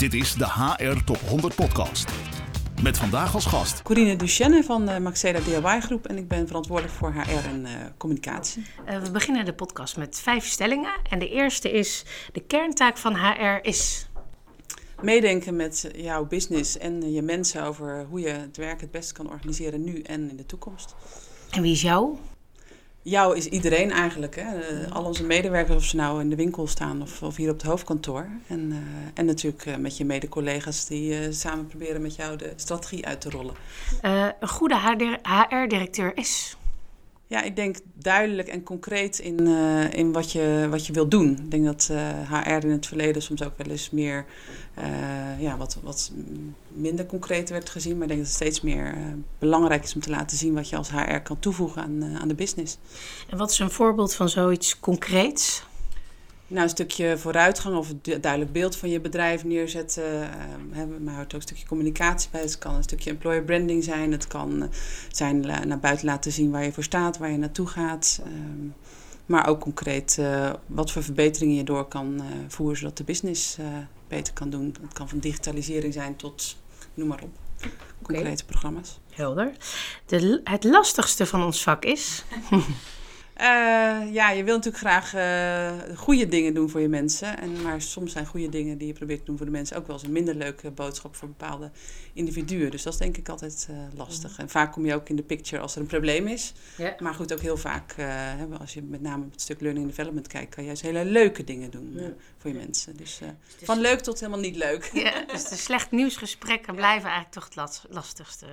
[0.00, 2.10] Dit is de HR Top 100 Podcast.
[2.82, 3.82] Met vandaag als gast.
[3.82, 7.70] Corine Duchenne van de Maxeda DIY Groep en ik ben verantwoordelijk voor HR en uh,
[7.96, 8.66] communicatie.
[8.88, 10.90] Uh, we beginnen de podcast met vijf stellingen.
[11.10, 14.08] En de eerste is: de kerntaak van HR is.
[15.02, 19.30] Meedenken met jouw business en je mensen over hoe je het werk het beste kan
[19.30, 20.94] organiseren nu en in de toekomst.
[21.50, 22.16] En wie is jou?
[23.02, 24.36] Jou is iedereen eigenlijk.
[24.36, 24.58] Hè?
[24.58, 27.56] Eh, al onze medewerkers, of ze nou in de winkel staan of, of hier op
[27.56, 28.28] het hoofdkantoor.
[28.46, 28.76] En, uh,
[29.14, 33.30] en natuurlijk uh, met je mede-collega's die samen proberen met jou de strategie uit te
[33.30, 33.54] rollen.
[34.40, 34.76] een goede
[35.22, 36.56] HR-directeur is?
[37.30, 41.30] Ja, ik denk duidelijk en concreet in, uh, in wat, je, wat je wilt doen.
[41.30, 41.90] Ik denk dat
[42.28, 44.24] HR in het verleden soms ook wel eens meer,
[44.78, 46.12] uh, ja, wat, wat
[46.68, 47.92] minder concreet werd gezien.
[47.92, 48.94] Maar ik denk dat het steeds meer
[49.38, 52.34] belangrijk is om te laten zien wat je als HR kan toevoegen aan, aan de
[52.34, 52.78] business.
[53.28, 55.62] En wat is een voorbeeld van zoiets concreets?
[56.50, 60.30] Nou, een stukje vooruitgang of een duidelijk beeld van je bedrijf neerzetten.
[60.72, 62.40] Uh, maar hoort ook een stukje communicatie bij.
[62.40, 64.12] Het kan een stukje employer branding zijn.
[64.12, 64.70] Het kan
[65.10, 68.22] zijn naar buiten laten zien waar je voor staat, waar je naartoe gaat.
[68.26, 68.74] Um,
[69.30, 73.58] maar ook concreet uh, wat voor verbeteringen je door kan uh, voeren zodat de business
[73.58, 73.66] uh,
[74.08, 74.74] beter kan doen.
[74.82, 76.56] Het kan van digitalisering zijn tot
[76.94, 77.30] noem maar op.
[78.02, 78.44] Concrete okay.
[78.46, 78.98] programma's.
[79.10, 79.52] Helder.
[80.06, 82.24] De, het lastigste van ons vak is.
[83.40, 87.38] Uh, ja, je wil natuurlijk graag uh, goede dingen doen voor je mensen.
[87.38, 89.86] En, maar soms zijn goede dingen die je probeert te doen voor de mensen ook
[89.86, 91.70] wel eens een minder leuke boodschap voor bepaalde
[92.12, 92.70] individuen.
[92.70, 94.38] Dus dat is denk ik altijd uh, lastig.
[94.38, 96.52] En vaak kom je ook in de picture als er een probleem is.
[96.76, 96.94] Ja.
[96.98, 97.94] Maar goed, ook heel vaak,
[98.60, 101.44] als je met name op het stuk learning development kijkt, kan je juist hele leuke
[101.44, 102.12] dingen doen ja.
[102.38, 102.96] voor je mensen.
[102.96, 104.90] Dus, dus van leuk tot helemaal niet leuk.
[104.92, 108.46] Ja, dus de slecht nieuwsgesprekken blijven eigenlijk toch het lastigste.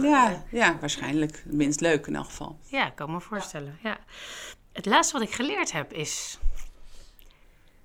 [0.00, 1.42] ja, ja, waarschijnlijk.
[1.46, 2.58] Minst leuk in elk geval.
[2.64, 3.78] Ja, ik kan me voorstellen.
[3.82, 3.98] ja.
[4.72, 6.38] Het laatste wat ik geleerd heb is.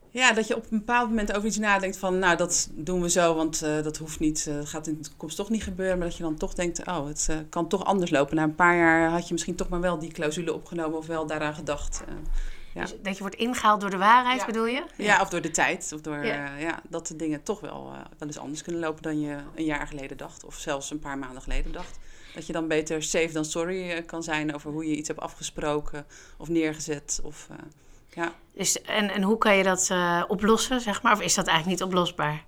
[0.09, 3.09] Ja, dat je op een bepaald moment over iets nadenkt van, nou, dat doen we
[3.09, 5.97] zo, want uh, dat hoeft niet, uh, gaat in de toekomst toch niet gebeuren.
[5.97, 8.35] Maar dat je dan toch denkt, oh, het uh, kan toch anders lopen.
[8.35, 11.27] Na een paar jaar had je misschien toch maar wel die clausule opgenomen of wel
[11.27, 12.03] daaraan gedacht.
[12.75, 12.81] Ja.
[12.81, 14.45] Dus dat je wordt ingehaald door de waarheid, ja.
[14.45, 14.83] bedoel je?
[14.97, 15.21] Ja.
[15.21, 15.91] of door de tijd.
[15.93, 16.55] Of door, ja.
[16.55, 19.87] ja dat de dingen toch wel, wel eens anders kunnen lopen dan je een jaar
[19.87, 20.45] geleden dacht.
[20.45, 21.99] Of zelfs een paar maanden geleden dacht.
[22.33, 26.05] Dat je dan beter safe dan sorry kan zijn over hoe je iets hebt afgesproken
[26.37, 27.19] of neergezet.
[27.23, 27.47] Of,
[28.09, 28.33] ja.
[28.53, 29.91] Dus, en, en hoe kan je dat
[30.27, 31.13] oplossen, zeg maar?
[31.13, 32.43] Of is dat eigenlijk niet oplosbaar?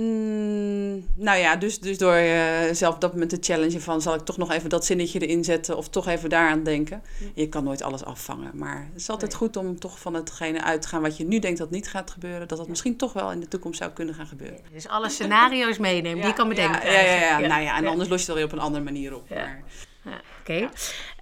[0.00, 4.02] Mm, nou ja, dus, dus door jezelf op dat moment te challengen van...
[4.02, 7.02] zal ik toch nog even dat zinnetje erin zetten of toch even daaraan denken.
[7.34, 9.40] Je kan nooit alles afvangen, maar het is altijd nee.
[9.40, 11.02] goed om toch van hetgene uit te gaan...
[11.02, 12.48] wat je nu denkt dat niet gaat gebeuren...
[12.48, 14.60] dat dat misschien toch wel in de toekomst zou kunnen gaan gebeuren.
[14.72, 16.92] Dus alle scenario's meenemen die je kan bedenken.
[16.92, 18.84] Ja, ja, ja, ja, nou ja, en anders los je het weer op een andere
[18.84, 19.28] manier op.
[19.28, 19.62] Maar...
[20.06, 20.18] Oké.
[20.40, 20.68] Okay.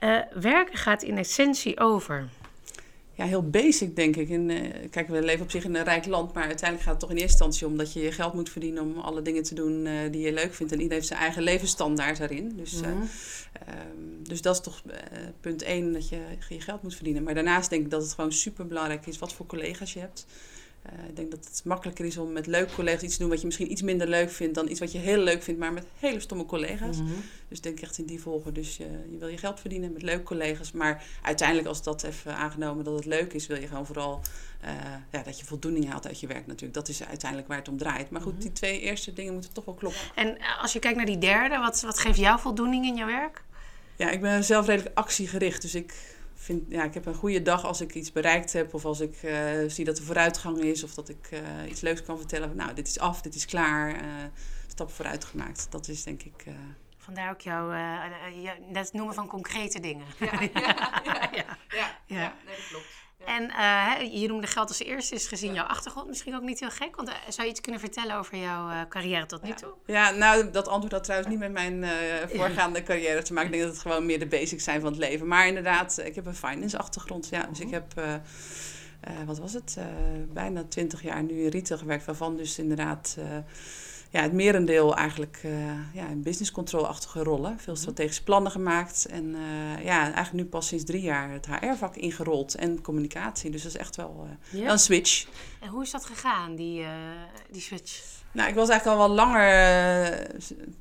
[0.01, 2.29] Uh, werken gaat in essentie over
[3.17, 4.31] ja, heel basic, denk ik.
[4.31, 4.61] En, uh,
[4.91, 7.17] kijk, we leven op zich in een rijk land, maar uiteindelijk gaat het toch in
[7.17, 9.93] eerste instantie om dat je je geld moet verdienen om alle dingen te doen uh,
[10.11, 10.73] die je leuk vindt.
[10.73, 12.53] En iedereen heeft zijn eigen levensstandaard daarin.
[12.57, 13.03] Dus, mm -hmm.
[13.03, 14.83] uh, um, dus dat is toch
[15.41, 16.19] punt één, dat je
[16.49, 17.23] je geld moet verdienen.
[17.23, 20.27] Maar daarnaast denk ik dat het gewoon super belangrijk is wat voor collega's je hebt.
[20.93, 23.41] Uh, ik denk dat het makkelijker is om met leuke collega's iets te doen wat
[23.41, 25.87] je misschien iets minder leuk vindt dan iets wat je heel leuk vindt, maar met
[25.99, 26.97] hele stomme collega's.
[26.97, 27.23] Mm -hmm.
[27.49, 28.61] Dus denk echt in die volgorde.
[28.61, 32.37] Dus je, je wil je geld verdienen met leuke collega's, maar uiteindelijk als dat even
[32.37, 34.21] aangenomen dat het leuk is, wil je gewoon vooral
[34.65, 34.71] uh,
[35.13, 36.75] ja, dat je voldoening haalt uit je werk natuurlijk.
[36.75, 38.11] Dat is uiteindelijk waar het om draait.
[38.11, 38.47] Maar goed, mm -hmm.
[38.47, 40.01] die twee eerste dingen moeten toch wel kloppen.
[40.15, 43.45] En als je kijkt naar die derde, wat, wat geeft jou voldoening in jouw werk?
[43.97, 46.16] Ja, ik ben zelf redelijk actiegericht, dus ik
[46.47, 48.75] vind, ja, ik heb een goede dag als ik iets bereikt heb.
[48.75, 49.33] Of als ik uh,
[49.67, 50.83] zie dat er vooruitgang is.
[50.83, 52.57] Of dat ik uh, iets leuks kan vertellen.
[52.57, 53.95] Nou, dit is af, dit is klaar.
[53.95, 54.25] Uh,
[54.67, 55.67] stap vooruit gemaakt.
[55.71, 56.45] Dat is denk ik...
[56.99, 57.69] Vandaar ook jouw,
[58.73, 60.07] net noemen van concrete dingen.
[60.19, 62.35] Ja, ja, ja, ja, ja, ja.
[62.45, 63.06] nee, dat klopt.
[63.25, 66.71] En uh, je noemde geld als eerste, is gezien jouw achtergrond misschien ook niet heel
[66.71, 66.97] gek.
[66.97, 69.73] Want uh, zou je iets kunnen vertellen over jouw uh, carrière tot nu toe?
[69.87, 71.85] Ja, nou, dat antwoord had trouwens niet met mijn
[72.29, 73.51] voorgaande carrière te maken.
[73.51, 75.27] Ik denk dat het gewoon meer de basics zijn van het leven.
[75.27, 77.29] Maar inderdaad, ik heb een finance achtergrond.
[77.29, 77.95] Ja, dus ik heb,
[79.27, 79.79] wat was het,
[80.33, 82.05] bijna twintig jaar nu in retail gewerkt.
[82.05, 83.17] Waarvan dus inderdaad
[84.11, 85.53] ja, het merendeel eigenlijk uh,
[85.95, 87.59] ja, in business control-achtige rollen.
[87.59, 89.07] Veel strategische plannen gemaakt.
[89.07, 93.51] En uh, ja, eigenlijk nu pas sinds drie jaar het HR-vak ingerold en communicatie.
[93.51, 94.65] Dus dat is echt wel, uh, ja.
[94.65, 95.27] wel een switch.
[95.61, 96.85] En hoe is dat gegaan, die,
[97.51, 98.16] die switch?
[98.37, 100.27] Nou, ik was eigenlijk al wel langer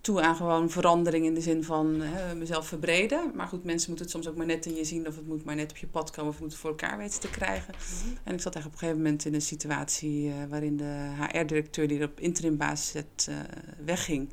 [0.02, 2.02] toe aan gewoon verandering in de zin van
[2.38, 3.32] mezelf verbreden.
[3.36, 5.46] Maar goed, mensen moeten het soms ook maar net in je zien of het moet
[5.46, 7.74] maar net op je pad komen of het moet voor elkaar weten te krijgen.
[7.74, 8.18] -hmm.
[8.24, 12.00] En ik zat eigenlijk op een gegeven moment in een situatie waarin de HR-directeur die
[12.00, 13.36] er op interim basis zet uh,
[13.86, 14.30] wegging.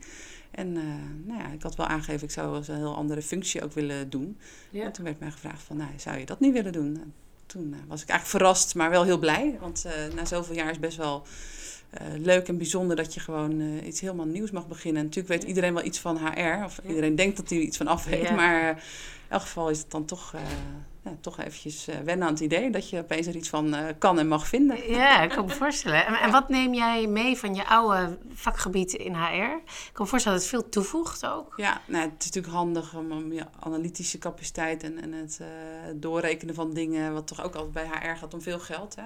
[0.51, 0.83] En uh,
[1.25, 4.39] nou ja, ik had wel aangegeven, ik zou een heel andere functie ook willen doen.
[4.71, 4.85] Ja.
[4.85, 6.97] En toen werd mij gevraagd van, nou, zou je dat niet willen doen?
[7.03, 7.15] En
[7.47, 9.57] toen was ik eigenlijk verrast, maar wel heel blij.
[9.61, 11.81] Want na zoveel jaar is best wel eh,
[12.19, 15.00] leuk en bijzonder dat je gewoon eh, iets helemaal nieuws mag beginnen.
[15.00, 17.87] En natuurlijk weet iedereen wel iets van HR, of iedereen denkt dat hij iets van
[17.87, 18.29] af weet.
[18.29, 18.35] Ja.
[18.35, 18.79] Maar in
[19.29, 20.41] elk geval is het dan toch, eh,
[21.05, 23.87] ja, toch eventjes eh, wennen aan het idee dat je opeens er iets van eh,
[23.99, 24.91] kan en mag vinden.
[24.91, 26.06] Ja, ik kan me voorstellen.
[26.06, 29.56] En, en wat neem jij mee van je oude vakgebied in HR?
[29.56, 31.53] Ik kan me voorstellen dat het veel toevoegt ook.
[31.56, 35.47] Ja, nou, het is natuurlijk handig om, je analytische capaciteit en, en het eh,
[35.94, 38.97] doorrekenen van dingen, wat toch ook altijd bij HR gaat om veel geld.
[38.97, 39.03] Hè.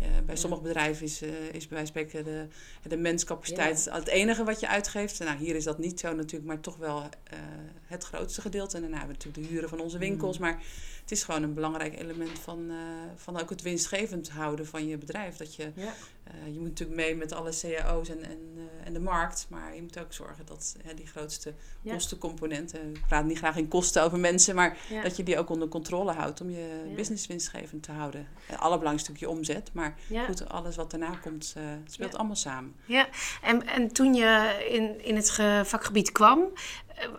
[0.00, 2.46] Eh, bij sommige bedrijven is, eh, is bij wijze van spreken de,
[2.88, 5.18] de menscapaciteit het enige wat je uitgeeft.
[5.18, 7.38] Nou, hier is dat niet zo natuurlijk, maar toch wel eh,
[7.84, 8.76] het grootste gedeelte.
[8.76, 10.38] En daarna hebben we natuurlijk de huren van onze winkels.
[10.38, 10.62] Maar
[11.00, 12.72] het is gewoon een belangrijk element van,
[13.16, 15.36] van ook het winstgevend houden van je bedrijf.
[15.36, 15.94] Dat je, Ja.
[16.30, 19.46] Eh, je moet natuurlijk mee met alle cao's en, en, eh, en de markt.
[19.48, 21.92] Maar je moet ook zorgen dat hè, die grootste Ja.
[21.92, 22.94] kostencomponenten...
[22.94, 25.02] Ik praat niet graag in kosten over mensen, maar Ja.
[25.02, 26.94] dat je die ook onder controle houdt om je Ja.
[26.94, 28.26] business winstgevend te houden.
[28.46, 29.94] Het allerbelangrijkste stukje omzet, maar
[30.26, 32.74] goed, alles wat daarna komt, eh, speelt allemaal samen.
[32.84, 33.08] Ja,
[33.42, 36.44] en, en toen je in, in het ge- vakgebied kwam,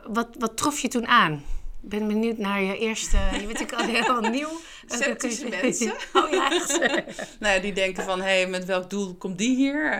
[0.07, 1.43] wat, wat trof je toen aan?
[1.83, 3.17] Ik ben benieuwd naar je eerste...
[3.31, 4.59] Je bent natuurlijk al helemaal nieuw.
[4.85, 5.93] Sceptische mensen.
[6.13, 6.49] Oh ja?
[7.39, 9.91] Nou ja, die denken van, hé, hey, met welk doel komt die hier?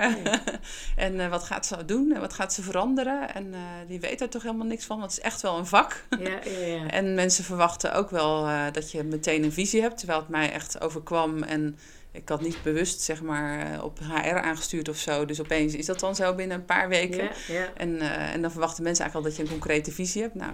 [0.95, 2.11] en eh, wat gaat ze doen?
[2.13, 3.33] En wat gaat ze veranderen?
[3.33, 5.65] En eh, die weet er toch helemaal niks van, want het is echt wel een
[5.65, 6.05] vak.
[6.19, 6.87] Ja, ja, ja.
[6.87, 10.51] En mensen verwachten ook wel eh, dat je meteen een visie hebt, terwijl het mij
[10.51, 11.43] echt overkwam.
[11.43, 11.77] En
[12.11, 15.25] ik had niet bewust, zeg maar, eh, op HR aangestuurd of zo.
[15.25, 17.29] Dus opeens is dat dan zo binnen een paar weken.
[17.75, 20.35] En, eh, en dan verwachten mensen eigenlijk al dat je een concrete visie hebt.
[20.35, 20.53] Nou,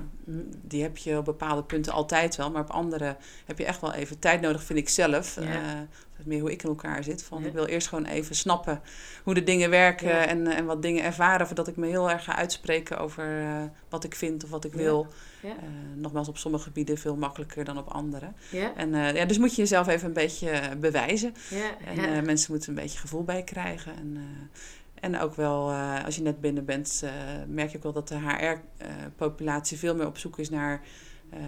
[0.62, 2.52] die heb je op bepaalde punten altijd wel.
[2.52, 3.16] Maar op andere
[3.46, 5.38] heb je echt wel even tijd nodig, vind ik zelf.
[6.18, 7.24] Dat is meer hoe ik in elkaar zit.
[7.24, 7.46] Van.
[7.46, 8.82] Ik wil eerst gewoon even snappen
[9.24, 10.28] hoe de dingen werken.
[10.28, 11.48] En, en wat dingen ervaren.
[11.48, 14.74] Voordat ik me heel erg ga uitspreken over eh, wat ik vind of wat ik
[14.74, 15.08] wil.
[15.48, 15.56] Ja.
[15.56, 18.32] Eh, nogmaals, op sommige gebieden veel makkelijker dan op andere.
[18.52, 21.34] Ja, En, eh, ja, dus moet je jezelf even een beetje eh, bewijzen.
[21.50, 22.22] ja, En ja.
[22.22, 23.96] mensen moeten een beetje gevoel bij krijgen.
[23.96, 24.18] En,
[25.00, 25.72] en ook wel,
[26.06, 27.04] als je net binnen bent,
[27.48, 30.82] merk je ook wel dat de HR-populatie veel meer op zoek is naar,
[31.30, 31.40] eh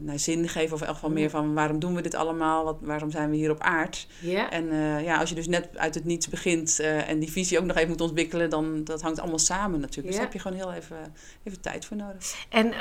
[0.00, 0.72] naar zingeving.
[0.72, 2.64] Of in elk geval meer van waarom doen we dit allemaal?
[2.64, 4.06] Wat, waarom zijn we hier op aard?
[4.20, 4.50] ja.
[4.50, 7.58] En eh, ja, als je dus net uit het niets begint eh, en die visie
[7.58, 10.06] ook nog even moet ontwikkelen, dan dat hangt allemaal samen natuurlijk.
[10.06, 10.96] Dus daar heb je gewoon heel even,
[11.42, 12.46] even tijd voor nodig.
[12.48, 12.72] En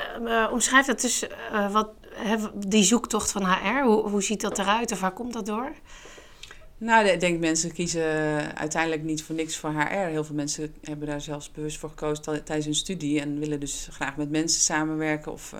[0.51, 1.27] omschrijf dat dus,
[1.71, 1.89] wat,
[2.53, 3.83] die zoektocht van HR.
[3.83, 5.71] Hoe, hoe ziet dat eruit of waar komt dat door?
[6.79, 8.03] Nou, ik denk mensen kiezen
[8.55, 10.07] uiteindelijk niet voor niks voor HR.
[10.07, 13.59] Heel veel mensen hebben daar zelfs bewust voor gekozen tij- tijdens hun studie en willen
[13.59, 15.59] dus graag met mensen samenwerken of, eh,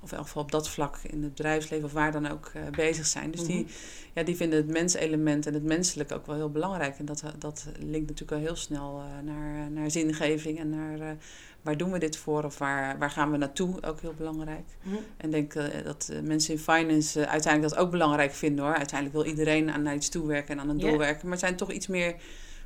[0.00, 2.62] of in elk geval op dat vlak in het bedrijfsleven of waar dan ook eh,
[2.76, 3.30] bezig zijn.
[3.30, 3.66] Dus die,
[4.14, 6.98] ja, die vinden het menselement en het menselijke ook wel heel belangrijk.
[6.98, 11.16] En dat, dat linkt natuurlijk al heel snel eh, naar, naar zingeving en naar
[11.64, 14.64] waar doen we dit voor of waar, waar gaan we naartoe, ook heel belangrijk.
[14.82, 14.96] Mhm.
[15.16, 18.64] En ik denk eh, dat eh, mensen in finance eh, uiteindelijk dat ook belangrijk vinden
[18.64, 18.74] hoor.
[18.74, 21.22] Uiteindelijk wil iedereen aan naar iets toe werken en aan een doel werken.
[21.22, 22.14] Maar het zijn toch iets meer,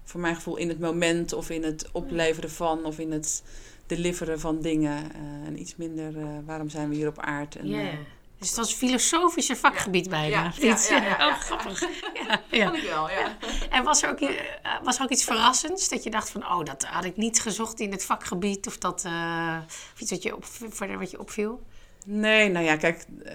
[0.04, 3.42] voor mijn gevoel, in het moment of in het opleveren van of in het
[3.86, 5.12] deliveren van dingen.
[5.46, 6.12] en iets minder
[6.44, 7.56] waarom zijn we hier op aard.
[7.56, 7.66] En.
[8.38, 10.52] Dus het was filosofischer vakgebied bijna.
[10.56, 11.26] Ja, of ja.
[11.28, 11.80] Oh, grappig.
[11.80, 12.72] Ja, ja.
[12.72, 13.36] ik wel, ja.
[13.70, 14.36] En was er, ook, eh,
[14.82, 15.88] was er ook iets verrassends?
[15.88, 18.66] Dat je dacht van, oh, dat had ik niet gezocht in het vakgebied.
[18.66, 19.56] Of, dat, eh,
[19.94, 20.44] of iets wat je, op,
[20.98, 21.62] wat je opviel?
[22.06, 23.34] Nee, nou ja, kijk, eh,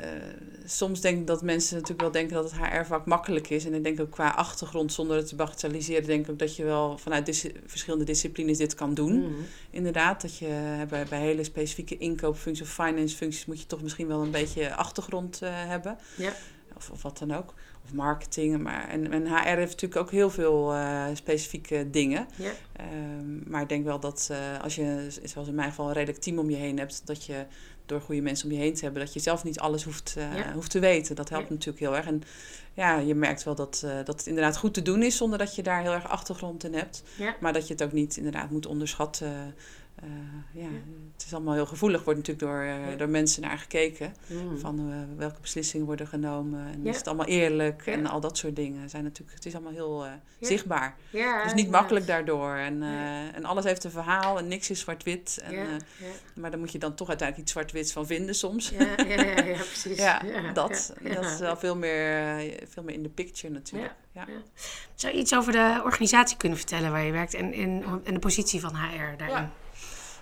[0.66, 3.66] soms denk ik dat mensen natuurlijk wel denken dat het HR-vak makkelijk is.
[3.66, 6.64] En ik denk ook qua achtergrond, zonder het te bagatelliseren, denk ik ook dat je
[6.64, 9.20] wel vanuit dis- verschillende disciplines dit kan doen.
[9.20, 9.32] Mhm.
[9.70, 13.82] Inderdaad, dat je eh, bij, bij hele specifieke inkoopfuncties of finance functies moet je toch
[13.82, 15.98] misschien wel een beetje achtergrond eh, hebben.
[16.18, 16.34] Ja.
[16.76, 17.54] Of, of wat dan ook.
[17.86, 18.64] Of marketing.
[18.64, 20.74] Maar, en, en HR heeft natuurlijk ook heel veel
[21.14, 22.28] specifieke dingen.
[22.36, 22.52] Ja.
[22.76, 26.40] Ehm, maar ik denk wel dat als je, zoals in mijn geval, een redelijk team
[26.40, 27.46] om je heen hebt, dat je
[27.94, 30.38] door goede mensen om je heen te hebben, dat je zelf niet alles hoeft, eh,
[30.38, 30.54] Ja.
[30.54, 31.16] hoeft te weten.
[31.16, 31.54] Dat helpt Ja.
[31.54, 32.06] natuurlijk heel erg.
[32.06, 32.22] En
[32.74, 35.56] ja, je merkt wel dat, eh, dat het inderdaad goed te doen is zonder dat
[35.56, 37.04] je daar heel erg achtergrond in hebt.
[37.18, 37.36] Ja.
[37.40, 39.56] Maar dat je het ook niet inderdaad moet onderschatten.
[40.04, 40.68] Eh, ja,
[41.14, 42.96] Het is allemaal heel gevoelig, wordt natuurlijk door, eh, Ja.
[42.96, 44.14] door mensen naar gekeken.
[44.28, 44.58] Mhm.
[44.58, 46.90] Van eh, welke beslissingen worden genomen en Ja.
[46.90, 48.90] is het allemaal eerlijk en al dat soort dingen.
[48.90, 50.06] Zijn natuurlijk, het is allemaal heel
[50.40, 50.96] zichtbaar.
[51.44, 52.56] Dus niet makkelijk daardoor.
[52.56, 52.84] En,
[53.34, 55.42] en alles heeft een verhaal en niks is zwart-wit.
[55.44, 55.80] En,
[56.36, 58.70] maar daar moet je dan toch uiteindelijk iets zwart-wits van vinden soms.
[58.70, 59.98] Ja, ja, precies.
[59.98, 60.22] Ja,
[60.54, 63.94] dat, dat is wel veel meer, veel meer in de picture natuurlijk.
[64.12, 64.26] Ja.
[64.28, 64.28] Ja.
[64.96, 68.20] Zou je iets over de organisatie kunnen vertellen waar je werkt en, en, en de
[68.20, 69.50] positie van HR daarin?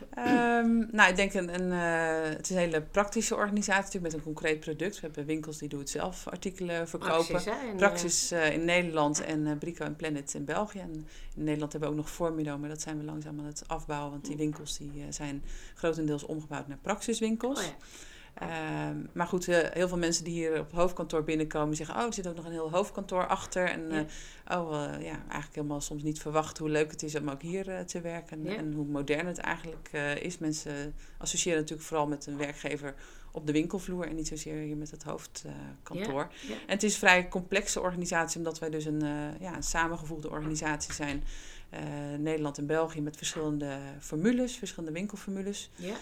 [0.10, 4.13] Ehm, nou, ik denk een, een, eh, het is een hele praktische organisatie natuurlijk met
[4.13, 4.96] een concreet product.
[4.96, 7.25] We hebben winkels die doe het zelf artikelen verkopen.
[7.25, 7.75] Praxis, hè?
[7.75, 10.79] Praxis eh, in Nederland en eh, Brico en Planet in België.
[10.79, 13.63] En in Nederland hebben we ook nog Formido, maar dat zijn we langzaam aan het
[13.67, 14.12] afbouwen.
[14.12, 15.43] Want die winkels die, eh, zijn
[15.75, 17.60] grotendeels omgebouwd naar praxiswinkels.
[17.60, 17.75] Oh ja.
[18.33, 22.01] Ehm, maar goed, eh, heel veel mensen die hier op het hoofdkantoor binnenkomen zeggen: Oh,
[22.01, 23.69] er zit ook nog een heel hoofdkantoor achter.
[23.69, 24.05] En Ja.
[24.45, 27.41] eh, oh, eh, ja, eigenlijk helemaal soms niet verwacht hoe leuk het is om ook
[27.41, 28.45] hier te werken.
[28.45, 28.57] En, Ja.
[28.57, 29.89] en hoe modern het eigenlijk
[30.21, 30.38] is.
[30.38, 32.93] Mensen associëren natuurlijk vooral met een werkgever
[33.31, 36.31] op de winkelvloer en niet zozeer hier met het hoofdkantoor.
[36.47, 36.53] Ja.
[36.53, 39.01] En het is een vrij complexe organisatie, omdat wij dus een,
[39.39, 41.23] ja, een samengevoegde organisatie zijn.
[42.19, 45.71] Nederland en België met verschillende formules, verschillende winkelformules.
[45.75, 45.95] Ja.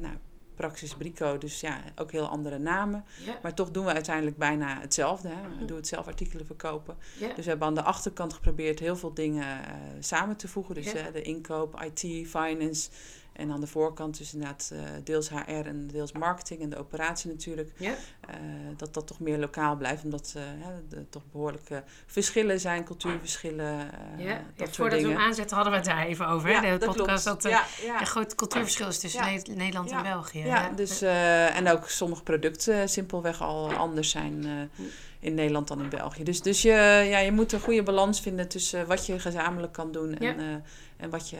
[0.00, 0.14] Nou,
[0.56, 3.04] Praxis Brico, dus ja, ook heel andere namen.
[3.24, 3.38] Ja.
[3.42, 5.28] Maar toch doen we uiteindelijk bijna hetzelfde.
[5.28, 5.58] Hè?
[5.58, 6.96] We doen het zelf artikelen verkopen.
[7.18, 7.26] Ja.
[7.34, 10.74] Dus we hebben aan de achterkant geprobeerd heel veel dingen eh, samen te voegen.
[10.74, 10.94] Dus Ja.
[11.06, 12.90] eh, de inkoop, IT, finance.
[13.36, 17.30] En aan de voorkant dus inderdaad eh, deels HR en deels marketing en de operatie
[17.30, 17.70] natuurlijk.
[17.76, 17.94] Ja.
[18.28, 18.34] Eh,
[18.76, 20.04] dat dat toch meer lokaal blijft.
[20.04, 23.90] Omdat eh, er toch behoorlijke verschillen zijn, cultuurverschillen.
[24.18, 24.40] eh, Ja.
[24.56, 26.48] dat Ja, voordat we hem aanzetten hadden we het daar even over.
[26.48, 26.60] hè?
[26.60, 27.42] de dat podcast klopt.
[27.42, 28.00] dat er ja, ja.
[28.00, 29.30] een groot cultuurverschil is tussen Ja.
[29.46, 30.02] Ne- Nederland en Ja.
[30.02, 30.38] België.
[30.44, 34.84] Ja, dus, eh, en ook sommige producten simpelweg al anders zijn eh,
[35.20, 36.22] in Nederland dan in België.
[36.24, 36.70] Dus, dus je,
[37.10, 40.36] ja, je moet een goede balans vinden tussen wat je gezamenlijk kan doen en, Ja.
[40.36, 40.56] eh,
[40.96, 41.36] en wat, je,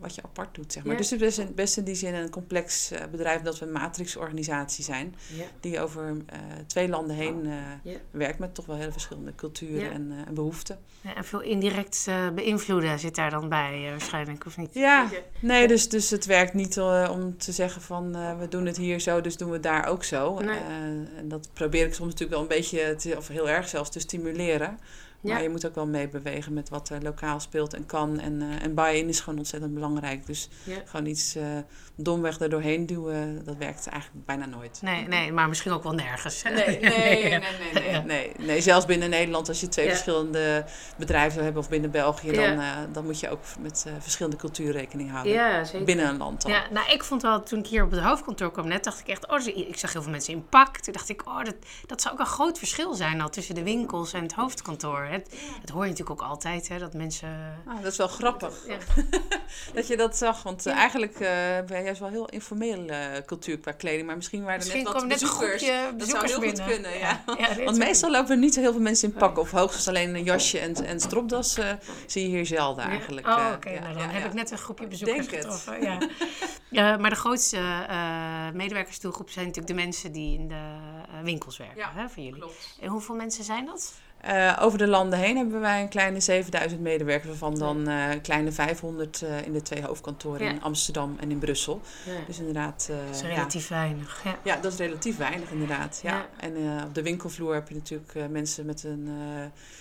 [0.00, 0.72] wat je apart doet.
[0.72, 0.92] Zeg maar.
[0.92, 0.98] Ja.
[0.98, 3.72] Dus het is best, best in die zin een complex eh, bedrijf dat we een
[3.72, 5.14] matrixorganisatie zijn.
[5.36, 5.44] Ja.
[5.60, 7.98] Die over eh, twee landen heen eh, Ja.
[8.10, 10.78] werkt met toch wel hele verschillende culturen en, eh, en behoeften.
[11.00, 14.74] Ja, en veel indirect eh, beïnvloeden zit daar dan bij, eh, waarschijnlijk, of niet?
[14.74, 15.08] Ja,
[15.40, 18.76] nee, dus, dus het werkt niet eh, om te zeggen van eh, we doen het
[18.76, 20.38] hier zo, dus doen we het daar ook zo.
[20.38, 20.56] Nee.
[20.58, 20.64] Eh,
[21.18, 24.00] en dat probeer ik soms natuurlijk wel een beetje, te, of heel erg zelfs, te
[24.00, 24.78] stimuleren.
[25.22, 25.32] Ja.
[25.32, 28.20] Maar je moet ook wel meebewegen met wat lokaal speelt en kan.
[28.20, 30.26] En, eh en buy-in is gewoon ontzettend belangrijk.
[30.26, 30.82] Dus Ja.
[30.84, 31.44] gewoon iets eh,
[31.96, 34.78] domweg er doorheen duwen, dat werkt eigenlijk bijna nooit.
[34.82, 36.42] Nee, nee, maar misschien ook wel nergens.
[36.42, 37.40] Nee, nee, nee, nee,
[37.74, 38.60] nee, nee, nee.
[38.60, 39.90] Zelfs binnen Nederland, als je twee Ja.
[39.90, 40.64] verschillende
[40.96, 44.72] bedrijven hebben of binnen België, dan, eh, dan moet je ook met eh, verschillende culturen
[44.72, 45.32] rekening houden.
[45.32, 45.86] Ja, zeker.
[45.86, 46.50] Binnen een land dan.
[46.50, 49.08] Ja, nou, ik vond wel, toen ik hier op het hoofdkantoor kwam net, dacht ik
[49.08, 50.76] echt, oh, ze- ik zag heel veel mensen in pak.
[50.76, 51.54] Toen dacht ik, oh, dat,
[51.86, 55.04] dat zou ook een groot verschil zijn al tussen de winkels en het hoofdkantoor.
[55.10, 57.58] Het, het hoor je natuurlijk ook altijd, hè, dat mensen...
[57.66, 58.76] Ah, dat is wel grappig Ja.
[59.74, 60.42] dat je dat zag.
[60.42, 61.20] Want eh, eigenlijk
[61.84, 64.06] juist wel heel informeel eh, cultuur qua kleding.
[64.06, 65.98] Maar misschien waren er Misschien net wat komen net een bezoekers.
[65.98, 67.24] dat zou heel goed kunnen, ja.
[67.64, 69.38] Want meestal lopen er niet zo heel veel mensen in pak.
[69.38, 71.72] Of hoogstens alleen een jasje en, en stropdas eh,
[72.06, 73.26] zie je hier zelden eigenlijk.
[73.26, 73.70] Oh, eh, oké.
[73.70, 75.82] ja, nou, dan heb ik net een groepje bezoekers Denk getroffen.
[75.82, 75.98] Ja.
[76.70, 77.60] Ja, maar de grootste
[78.54, 80.64] medewerkersdoelgroep zijn natuurlijk de mensen die in de
[81.22, 82.38] winkels werken, hè, van jullie.
[82.38, 82.76] Klopt.
[82.80, 83.94] En hoeveel mensen zijn dat?
[84.22, 88.20] Eh, over de landen heen hebben wij een kleine 7000 medewerkers, waarvan dan eh, een
[88.20, 90.50] kleine 500 eh, in de twee hoofdkantoren Ja.
[90.50, 91.80] in Amsterdam en in Brussel.
[92.06, 92.12] Ja.
[92.26, 92.86] Dus inderdaad.
[92.90, 93.28] eh, Dat is ja.
[93.28, 94.20] relatief weinig.
[94.24, 94.36] Ja.
[94.42, 96.00] Ja, dat is relatief weinig inderdaad.
[96.02, 96.10] Ja.
[96.12, 96.26] Ja.
[96.40, 99.08] En eh, op de winkelvloer heb je natuurlijk eh, mensen met een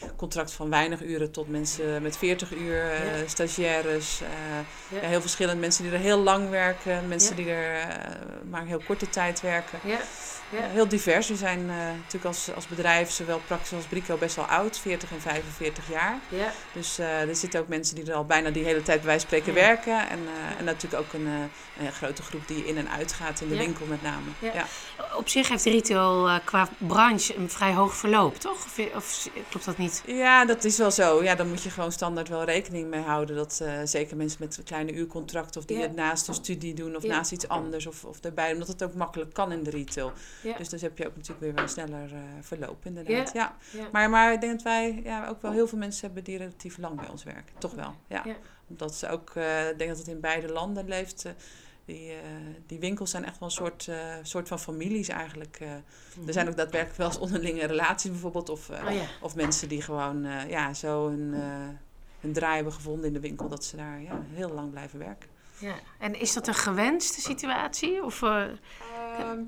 [0.01, 3.27] eh, contract van weinig uren tot mensen met 40 uur, eh, Ja.
[3.27, 4.21] stagiaires.
[4.21, 5.60] eh, heel verschillend.
[5.60, 7.43] Mensen die er heel lang werken, mensen Ja.
[7.43, 7.88] die er
[8.50, 9.79] maar een heel korte tijd werken.
[9.83, 10.00] Ja.
[10.51, 10.67] Ja.
[10.67, 11.27] Heel divers.
[11.27, 15.11] We zijn eh, natuurlijk als, als bedrijf, zowel Praxis als Brico, best wel oud, 40
[15.11, 16.19] en 45 jaar.
[16.29, 16.51] Ja.
[16.73, 19.27] Dus eh, er zitten ook mensen die er al bijna die hele tijd bij wijze
[19.27, 19.67] van spreken Ja.
[19.67, 20.09] werken.
[20.09, 23.41] En, eh, en natuurlijk ook een, eh, een grote groep die in en uit gaat
[23.41, 23.61] in de Ja.
[23.61, 24.29] winkel met name.
[24.39, 24.65] Ja.
[25.17, 28.65] Op zich heeft retail qua branche een vrij hoog verloop, toch?
[28.65, 30.03] Of, of klopt dat niet?
[30.05, 31.23] Ja, dat is wel zo.
[31.23, 33.35] Ja, dan moet je gewoon standaard wel rekening mee houden.
[33.35, 37.31] Dat zeker mensen met kleine uurcontract of die het naast een studie doen of naast
[37.31, 40.11] iets anders of, of daarbij, omdat het ook makkelijk kan in de retail.
[40.41, 40.57] Ja.
[40.57, 42.09] Dus dus heb je ook natuurlijk weer wel sneller
[42.41, 43.33] verloop inderdaad.
[43.33, 43.55] Ja.
[43.71, 43.88] Ja.
[43.91, 46.77] Maar, maar ik denk dat wij ja, ook wel heel veel mensen hebben die relatief
[46.77, 47.53] lang bij ons werken.
[47.57, 48.21] Toch wel, ja.
[48.25, 48.35] Ja.
[48.67, 51.25] Omdat ze ook, eh, ik denk dat het in beide landen leeft.
[51.25, 51.31] eh,
[51.85, 52.17] die, eh,
[52.67, 55.57] die winkels zijn echt wel een soort, eh, soort van families eigenlijk.
[55.59, 55.71] eh.
[56.27, 58.49] Er zijn ook daadwerkelijk wel eens onderlinge relaties bijvoorbeeld.
[58.49, 59.05] Of, eh, Oh ja.
[59.21, 61.41] of mensen die gewoon eh, ja, zo hun, eh,
[62.19, 63.47] hun draai hebben gevonden in de winkel.
[63.49, 65.29] Dat ze daar ja, heel lang blijven werken.
[65.57, 65.73] ja.
[65.99, 68.03] En is dat een gewenste situatie?
[68.03, 68.43] Of, eh,
[69.19, 69.39] Ehm,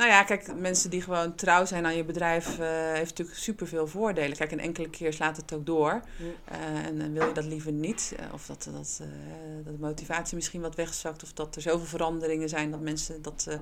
[0.00, 3.86] nou ja, kijk, mensen die gewoon trouw zijn aan je bedrijf, eh heeft natuurlijk superveel
[3.86, 4.36] voordelen.
[4.36, 6.00] Kijk, een enkele keer slaat het ook door.
[6.44, 8.14] Eh, en dan wil je dat liever niet.
[8.18, 9.06] Eh, of dat, dat, eh,
[9.64, 11.22] dat de motivatie misschien wat wegzakt.
[11.22, 13.58] Of dat er zoveel veranderingen zijn dat mensen dat eh,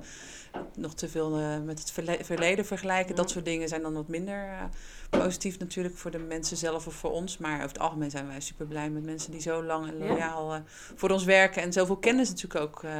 [0.76, 3.14] nog te veel eh, met het verle- verleden vergelijken.
[3.14, 4.62] Dat soort dingen zijn dan wat minder eh,
[5.10, 7.38] positief natuurlijk voor de mensen zelf of voor ons.
[7.38, 10.06] Maar over het algemeen zijn wij super blij met mensen die zo lang en Ja.
[10.08, 10.60] loyaal eh,
[10.94, 11.62] voor ons werken.
[11.62, 12.90] En zoveel kennis natuurlijk ook eh,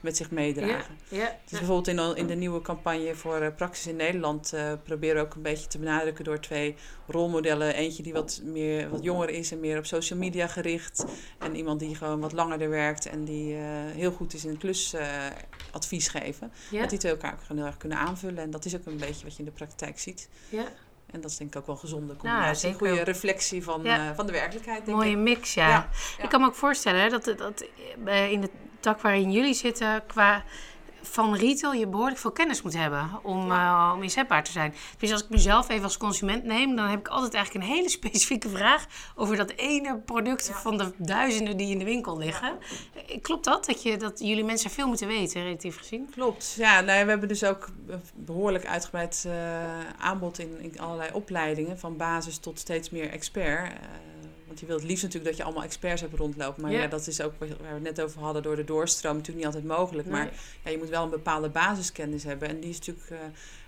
[0.00, 0.94] met zich meedragen.
[1.08, 1.36] ja.
[1.46, 5.22] Dus bijvoorbeeld in, in de nieuwe campagne voor eh, Praxis in Nederland eh, proberen we
[5.22, 6.74] ook een beetje te benadrukken door twee
[7.06, 7.74] rolmodellen.
[7.74, 11.04] Eentje die wat, meer, wat jonger is en meer op social media gericht.
[11.38, 13.60] En iemand die gewoon wat langer er werkt en die eh,
[13.94, 16.52] heel goed is in klusadvies geven.
[16.70, 16.80] Ja.
[16.80, 18.38] Dat die twee elkaar ook gewoon heel erg kunnen aanvullen.
[18.38, 20.28] En dat is ook een beetje wat je in de praktijk ziet.
[20.48, 20.64] ja.
[21.06, 22.44] En dat is denk ik ook wel een gezonde combinatie.
[22.44, 22.78] Nou, zeker.
[22.78, 24.14] Goede reflectie van, Ja.
[24.14, 25.16] van de werkelijkheid, denk Mooie ik.
[25.16, 25.68] mix, ja.
[25.68, 25.88] Ja,
[26.18, 26.22] ja.
[26.24, 27.64] Ik kan me ook voorstellen hè, dat, dat
[28.30, 28.50] in de
[28.80, 30.44] tak waarin jullie zitten, qua
[31.10, 34.74] van retail je behoorlijk veel kennis moet hebben om, uh, om inzetbaar te zijn.
[34.98, 37.88] Dus als ik mezelf even als consument neem, dan heb ik altijd eigenlijk een hele
[37.98, 42.58] specifieke vraag over dat ene product van de duizenden die in de winkel liggen.
[43.22, 43.64] Klopt dat?
[43.66, 46.08] Dat, je, dat jullie mensen veel moeten weten, relatief gezien?
[46.10, 46.54] Klopt.
[46.58, 47.68] Ja, nou, we hebben dus ook
[48.14, 49.32] behoorlijk uitgebreid uh,
[49.98, 53.72] aanbod in, in allerlei opleidingen, van basis tot steeds meer expert.
[53.72, 53.78] Uh,
[54.56, 56.62] want je wilt het liefst natuurlijk dat je allemaal experts hebt rondlopen.
[56.62, 59.46] Maar ja, dat is ook waar we het net over hadden door de doorstroom natuurlijk
[59.46, 60.08] niet altijd mogelijk.
[60.08, 60.32] Maar
[60.64, 62.48] ja, je moet wel een bepaalde basiskennis hebben.
[62.48, 63.18] En die is natuurlijk uh,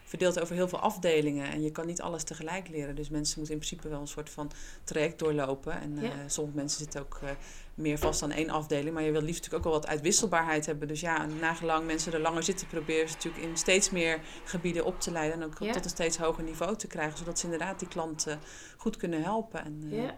[0.05, 1.51] verdeeld over heel veel afdelingen.
[1.51, 2.95] En je kan niet alles tegelijk leren.
[2.95, 4.51] Dus mensen moeten in principe wel een soort van
[4.85, 5.81] traject doorlopen.
[5.81, 7.31] En uh, sommige mensen zitten ook uh,
[7.75, 8.95] meer vast aan één afdeling.
[8.95, 10.89] Maar je wil liefst natuurlijk ook wel wat uitwisselbaarheid hebben.
[10.89, 15.01] Dus ja, nagelang mensen er langer zitten, proberen ze natuurlijk in steeds meer gebieden op
[15.01, 15.41] te leiden.
[15.41, 17.19] En ook tot een steeds hoger niveau te krijgen.
[17.19, 18.41] Zodat ze inderdaad die klanten
[18.77, 19.65] goed kunnen helpen.
[19.65, 20.15] En, ja,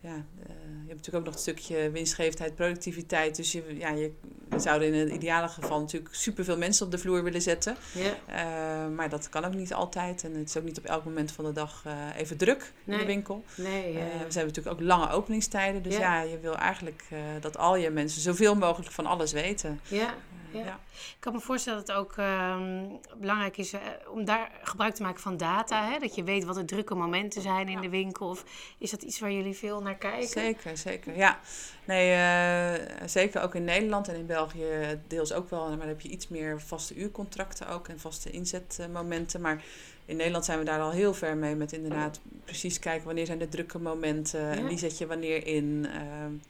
[0.00, 3.36] uh, je hebt natuurlijk ook nog een stukje winstgevendheid, productiviteit.
[3.36, 4.12] Dus je, ja, je,
[4.48, 7.76] we zouden in het ideale geval natuurlijk superveel mensen op de vloer willen zetten.
[7.94, 8.14] Ja.
[8.28, 10.24] Uh, maar dat kan ook niet altijd.
[10.24, 12.96] En het is ook niet op elk moment van de dag uh, even druk nee.
[12.96, 13.44] in de winkel.
[13.56, 15.82] Nee, we hebben natuurlijk ook lange openingstijden.
[15.82, 17.04] Dus ja, ja je wil eigenlijk
[17.40, 19.80] dat al je mensen zoveel mogelijk van alles weten.
[19.88, 20.14] Ja.
[20.58, 20.64] Ja.
[20.64, 20.80] ja.
[20.92, 25.02] Ik kan me voorstellen dat het ook um, belangrijk is uh, om daar gebruik te
[25.02, 25.90] maken van data.
[25.90, 25.98] Hè?
[25.98, 27.80] Dat je weet wat de drukke momenten zijn in ja.
[27.80, 28.28] de winkel.
[28.28, 28.44] Of
[28.78, 30.28] is dat iets waar jullie veel naar kijken?
[30.28, 31.16] Zeker, zeker.
[31.16, 31.38] Ja,
[31.84, 35.68] nee, uh, zeker ook in Nederland en in België deels ook wel.
[35.68, 39.40] Maar dan heb je iets meer vaste uurcontracten ook en vaste inzetmomenten.
[39.40, 39.62] Maar
[40.06, 43.38] in Nederland zijn we daar al heel ver mee met inderdaad precies kijken wanneer zijn
[43.38, 44.50] de drukke momenten ja.
[44.50, 45.86] en wie zet je wanneer in.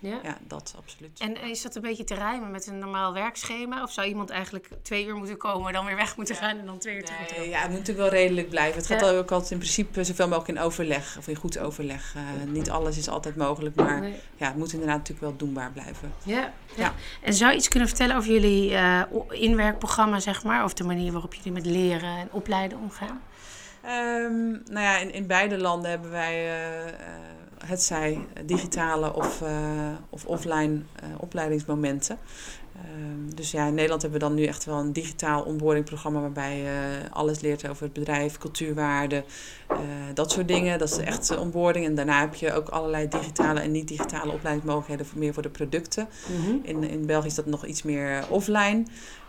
[0.01, 0.21] Uh, ja.
[0.23, 0.39] ja.
[0.47, 1.21] dat absoluut.
[1.21, 3.83] En is dat een beetje te rijmen met een normaal werkschema?
[3.83, 6.79] Of zou iemand eigenlijk twee uur moeten komen, dan weer weg moeten gaan en dan
[6.79, 7.53] twee uur terug moeten komen?
[7.53, 8.77] Ja, het moet natuurlijk wel redelijk blijven.
[8.77, 12.15] Het gaat ook altijd in principe zoveel mogelijk in overleg of in goed overleg.
[12.17, 14.15] Uh, niet alles is altijd mogelijk, maar nee.
[14.37, 16.13] ja, het moet inderdaad natuurlijk wel doenbaar blijven.
[16.25, 16.95] Ja, ja.
[17.23, 20.65] En zou je iets kunnen vertellen over jullie uh, inwerkprogramma, zeg maar?
[20.65, 23.21] Of de manier waarop jullie met leren en opleiden omgaan?
[23.87, 26.93] Um, nou ja, in, in beide landen hebben wij uh,
[27.65, 29.49] het zij digitale of, uh,
[30.11, 30.81] of offline
[31.19, 32.19] opleidingsmomenten.
[33.01, 36.59] Um, dus ja, in Nederland hebben we dan nu echt wel een digitaal onboardingprogramma waarbij
[36.59, 39.25] je alles leert over het bedrijf, cultuurwaarden,
[40.15, 40.79] dat soort dingen.
[40.79, 41.87] Dat is echt onboarding.
[41.87, 46.09] En daarna heb je ook allerlei digitale en niet-digitale opleidingsmogelijkheden meer voor de producten.
[46.29, 46.61] Mm -hmm.
[46.63, 48.87] in, in België is dat nog iets meer offline.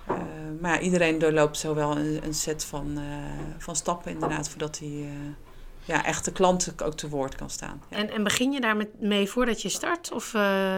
[0.09, 0.15] Uh,
[0.61, 3.03] maar ja, iedereen doorloopt zo wel een, een set van, uh,
[3.57, 5.07] van stappen inderdaad, voordat hij uh,
[5.85, 7.81] ja, echt de klant ook te woord kan staan.
[7.89, 7.97] Ja.
[7.97, 10.11] En, en begin je daar met, mee voordat je start?
[10.11, 10.25] Of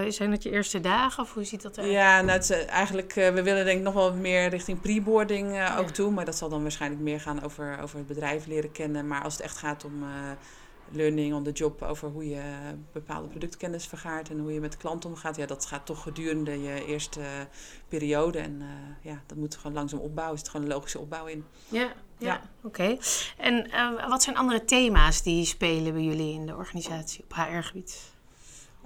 [0.08, 1.24] zijn dat je eerste dagen?
[1.24, 1.92] Of hoe ziet dat eruit?
[1.92, 5.92] Ja, nou, het, eigenlijk, we willen denk ik nog wel meer richting preboarding ook ja.
[5.92, 6.12] toe.
[6.12, 9.08] Maar dat zal dan waarschijnlijk meer gaan over, over het bedrijf leren kennen.
[9.08, 10.04] Maar als het echt gaat om
[10.92, 12.42] learning on the job over hoe je
[12.92, 15.36] bepaalde productkennis vergaart en hoe je met de klant omgaat.
[15.36, 17.22] Ja, dat gaat toch gedurende je eerste
[17.88, 18.40] periode.
[18.40, 20.36] En uh, ja, dat moet gewoon langzaam opbouwen.
[20.36, 21.46] Is het gewoon een logische opbouw in.
[21.68, 22.42] Ja, ja, ja.
[22.64, 22.82] oké.
[22.82, 23.00] Okay.
[23.38, 28.12] En uh, wat zijn andere thema's die spelen bij jullie in de organisatie op HR-gebied?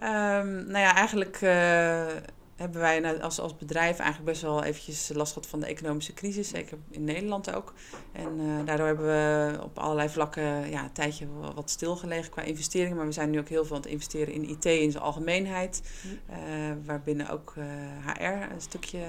[0.04, 2.08] Um, nou ja, eigenlijk uh,
[2.56, 6.50] hebben wij als, als bedrijf eigenlijk best wel eventjes last gehad van de economische crisis,
[6.50, 7.74] zeker in Nederland ook.
[8.12, 12.98] En uh, daardoor hebben we op allerlei vlakken ja, een tijdje wat stilgelegen qua investeringen.
[12.98, 15.82] Maar we zijn nu ook heel veel aan het investeren in IT in zijn algemeenheid.
[16.30, 16.36] Uh,
[16.86, 17.66] waarbinnen ook uh,
[18.06, 19.00] HR een stukje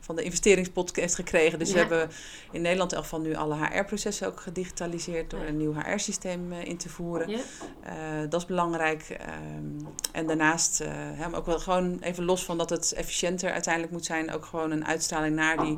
[0.00, 1.58] van de investeringspot heeft gekregen.
[1.58, 1.74] Dus ja.
[1.74, 2.10] we hebben
[2.50, 6.76] in Nederland in elk geval nu alle HR-processen ook gedigitaliseerd door een nieuw HR-systeem in
[6.76, 7.28] te voeren.
[7.28, 8.26] Ja.
[8.26, 9.16] dat is belangrijk.
[9.56, 14.04] Um, en daarnaast uh, ook wel gewoon even los van dat het efficiënter uiteindelijk moet
[14.04, 15.76] zijn, ook gewoon een uitstraling naar die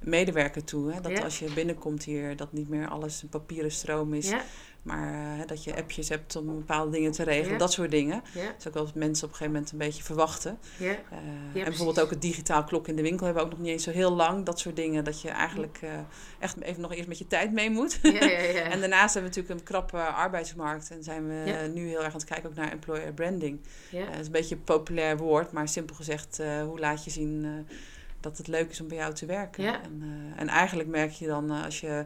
[0.00, 0.92] medewerker toe.
[0.92, 1.00] Hè?
[1.00, 1.22] Dat ja.
[1.22, 4.28] als je binnenkomt hier, dat niet meer alles een papieren stroom is.
[4.28, 4.42] Ja.
[4.82, 7.58] Maar uh, dat je appjes hebt om bepaalde dingen te regelen, ja.
[7.58, 8.22] dat soort dingen.
[8.34, 8.52] Ja.
[8.56, 10.58] Dus ook als mensen op een gegeven moment een beetje verwachten.
[10.76, 10.90] Ja.
[10.90, 13.72] Uh, en bijvoorbeeld ook het digitaal klok in de winkel hebben we ook nog niet
[13.72, 14.44] eens zo heel lang.
[14.44, 15.90] Dat soort dingen, dat je eigenlijk uh,
[16.38, 18.00] echt even nog eerst met je tijd mee moet.
[18.72, 20.90] en daarnaast hebben we natuurlijk een krappe arbeidsmarkt.
[20.90, 23.60] En zijn we nu heel erg aan het kijken ook naar employer branding.
[23.90, 27.66] dat is een beetje een populair woord, maar simpel gezegd, hoe laat je zien
[28.20, 29.64] dat het leuk is om bij jou te werken.
[29.64, 29.82] Ja.
[29.82, 32.04] En, uh, en eigenlijk merk je dan uh, als je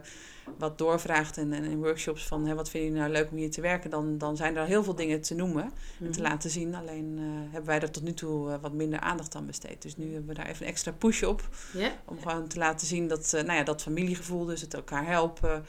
[0.57, 3.51] wat doorvraagt en, en in workshops van hè, wat vind je nou leuk om hier
[3.51, 6.75] te werken, dan, dan zijn er heel veel dingen te noemen en te laten zien.
[6.75, 9.81] Alleen uh, hebben wij er tot nu toe wat minder aandacht aan besteed.
[9.81, 11.49] Dus nu hebben we daar even een extra push op.
[11.73, 11.91] Yeah.
[12.05, 15.65] Om gewoon te laten zien dat, nou ja, dat familiegevoel, dus het elkaar helpen,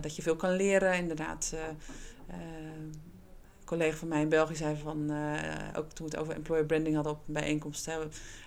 [0.00, 1.54] dat je veel kan leren, inderdaad
[3.64, 6.94] collega van mij in België zei van, eh, ook toen we het over employer branding
[6.94, 7.92] hadden op een bijeenkomst, hè,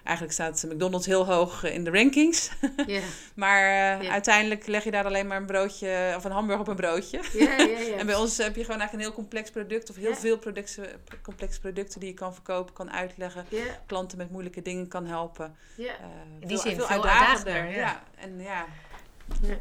[0.04, 2.50] eigenlijk staat McDonald's heel hoog in de rankings.
[2.88, 3.02] Ja.
[3.36, 3.62] maar
[4.02, 7.20] eh, uiteindelijk leg je daar alleen maar een broodje of een hamburger op een broodje.
[7.34, 7.96] Ja, ja, ja.
[8.00, 10.86] En bij ons heb je gewoon eigenlijk een heel complex product of heel veel producten,
[11.22, 13.46] complexe producten die je kan verkopen, kan uitleggen.
[13.86, 15.56] Klanten met moeilijke dingen kan helpen.
[15.76, 15.86] ja.
[15.88, 16.06] Eh,
[16.40, 18.04] In die zin veel uitdagender, ja.
[18.16, 18.66] En ja,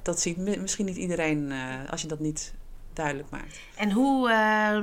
[0.02, 2.54] dat ziet mi- misschien niet iedereen eh, als je dat niet
[2.96, 3.58] duidelijk maakt.
[3.76, 4.78] En hoe eh,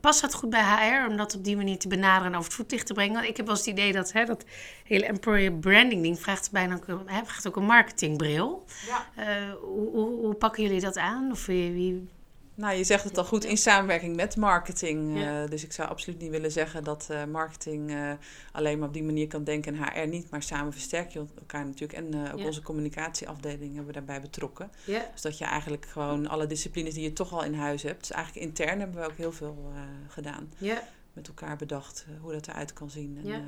[0.00, 2.54] past dat goed bij HR om dat op die manier te benaderen en over het
[2.54, 3.14] voetlicht te brengen?
[3.14, 4.44] Want ik heb wel eens het idee dat hè, dat
[4.84, 8.64] hele employer branding ding vraagt bijna ook, hè, vraagt ook een marketingbril.
[8.86, 9.06] Ja.
[9.24, 11.30] Eh, hoe, hoe, hoe pakken jullie dat aan?
[11.30, 12.08] Of wie, wie-
[12.56, 15.18] Nou, je zegt het al goed in samenwerking met marketing.
[15.18, 15.42] Ja.
[15.42, 18.12] eh, dus ik zou absoluut niet willen zeggen dat eh, marketing eh,
[18.52, 20.30] alleen maar op die manier kan denken en HR niet.
[20.30, 21.92] Maar samen versterk je elkaar natuurlijk.
[21.92, 22.44] En ook Ja.
[22.46, 24.70] onze communicatieafdeling hebben we daarbij betrokken.
[24.84, 25.08] ja.
[25.12, 28.00] Dus dat je eigenlijk gewoon alle disciplines die je toch al in huis hebt.
[28.00, 29.72] Dus eigenlijk intern hebben we ook heel veel
[30.08, 30.52] gedaan.
[30.58, 30.82] Ja.
[31.12, 33.18] Met elkaar bedacht hoe dat eruit kan zien.
[33.22, 33.42] En, Ja.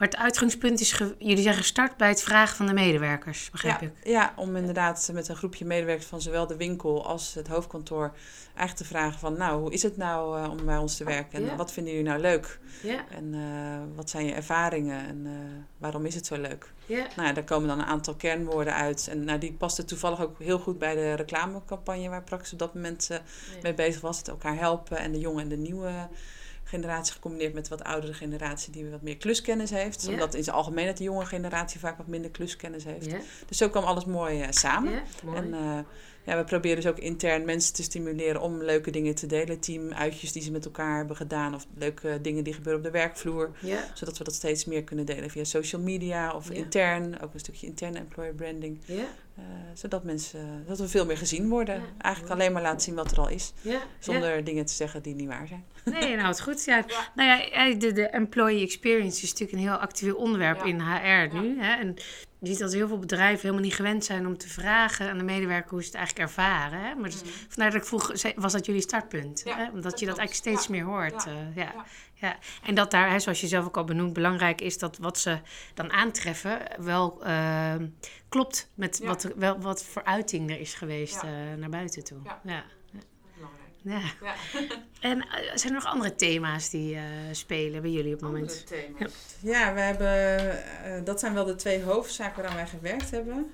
[0.00, 3.86] Maar het uitgangspunt is, jullie zijn gestart bij het vragen van de medewerkers, begrijp ja,
[3.86, 3.92] ik?
[4.02, 8.12] ja, om inderdaad met een groepje medewerkers van zowel de winkel als het hoofdkantoor
[8.54, 9.36] eigenlijk te vragen van...
[9.36, 11.38] nou, hoe is het nou eh, om bij ons te werken?
[11.38, 11.56] En Ja.
[11.56, 12.58] wat vinden jullie nou leuk?
[12.82, 15.06] Ja, En eh, wat zijn je ervaringen?
[15.06, 15.32] En eh,
[15.78, 16.72] waarom is het zo leuk?
[16.86, 19.08] ja, Nou ja, daar komen dan een aantal kernwoorden uit.
[19.08, 22.08] En nou, die paste toevallig ook heel goed bij de reclamecampagne...
[22.08, 23.20] waar Praxis op dat moment
[23.62, 24.18] mee bezig was.
[24.18, 26.08] Het elkaar helpen en de jonge en de nieuwe
[26.70, 28.72] generatie gecombineerd met de wat oudere generatie...
[28.72, 30.08] die wat meer kluskennis heeft.
[30.08, 33.10] Omdat in zijn algemeenheid de jonge generatie vaak wat minder kluskennis heeft.
[33.46, 35.02] Dus zo kwam alles mooi eh, samen.
[35.24, 35.36] mooi.
[35.36, 35.78] En eh,
[36.24, 39.60] ja, we proberen dus ook intern mensen te stimuleren om leuke dingen te delen.
[39.60, 41.54] Teamuitjes die ze met elkaar hebben gedaan.
[41.54, 43.50] Of leuke dingen die gebeuren op de werkvloer.
[43.94, 47.20] Zodat we dat steeds meer kunnen delen via social media of intern.
[47.20, 48.80] Ook een stukje interne employer branding.
[49.36, 51.74] Eh, zodat mensen, dat we veel meer gezien worden.
[51.74, 53.52] Ja, Eigenlijk alleen maar laten zien wat er al is.
[53.62, 53.72] ja.
[53.72, 53.80] ja.
[53.98, 55.64] Zonder dingen te zeggen die niet waar zijn.
[55.84, 56.64] Nee, nou het goed.
[56.70, 56.84] Ja.
[57.14, 61.34] Nou ja, eh, de, de employee experience is natuurlijk een heel actueel onderwerp in HR
[61.36, 61.60] nu.
[61.62, 61.74] Hè?
[61.76, 61.94] En
[62.38, 65.24] je ziet dat heel veel bedrijven helemaal niet gewend zijn om te vragen aan de
[65.24, 66.80] medewerker hoe ze het eigenlijk ervaren.
[66.80, 66.94] Hè?
[66.94, 69.42] Maar dus, vandaar dat ik vroeg, was dat jullie startpunt?
[69.44, 69.68] Hè?
[69.68, 70.18] Omdat dat je dat klopt.
[70.18, 71.24] eigenlijk steeds meer hoort.
[71.24, 71.30] Ja.
[71.30, 71.84] eh, ja.
[72.20, 72.36] Ja.
[72.66, 75.38] En dat daar, hè, zoals je zelf ook al benoemd, belangrijk is dat wat ze
[75.74, 77.74] dan aantreffen wel eh,
[78.28, 79.06] klopt met Ja.
[79.06, 81.28] wat, wel, wat voor uiting er is geweest Ja.
[81.28, 82.18] eh, naar buiten toe.
[82.24, 82.40] Ja.
[82.44, 82.64] Ja.
[83.34, 83.72] Belangrijk.
[83.82, 84.00] Ja.
[84.28, 84.34] Ja.
[85.00, 87.02] En eh, zijn er nog andere thema's die eh,
[87.32, 88.64] spelen bij jullie op het moment?
[89.40, 90.38] Ja, we hebben,
[90.84, 93.50] eh, dat zijn wel de twee hoofdzaken waaraan wij gewerkt hebben.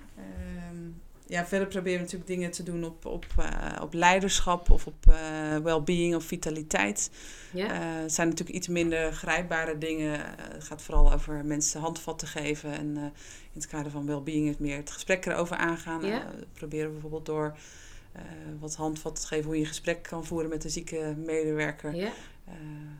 [1.28, 5.06] Ja, verder proberen we natuurlijk dingen te doen op, op, eh, op leiderschap of op
[5.08, 7.10] eh well-being of vitaliteit.
[7.52, 10.20] Ja, Eh, het zijn natuurlijk iets minder grijpbare dingen.
[10.52, 12.72] Het gaat vooral over mensen handvatten geven.
[12.72, 13.12] En in
[13.52, 16.04] het kader van well-being is meer het gesprek erover aangaan.
[16.04, 16.20] Ja.
[16.20, 17.56] Eh, proberen we bijvoorbeeld door
[18.60, 21.94] wat handvatten te geven hoe je een gesprek kan voeren met een zieke medewerker.
[21.94, 22.10] ja,
[22.46, 22.52] Eh,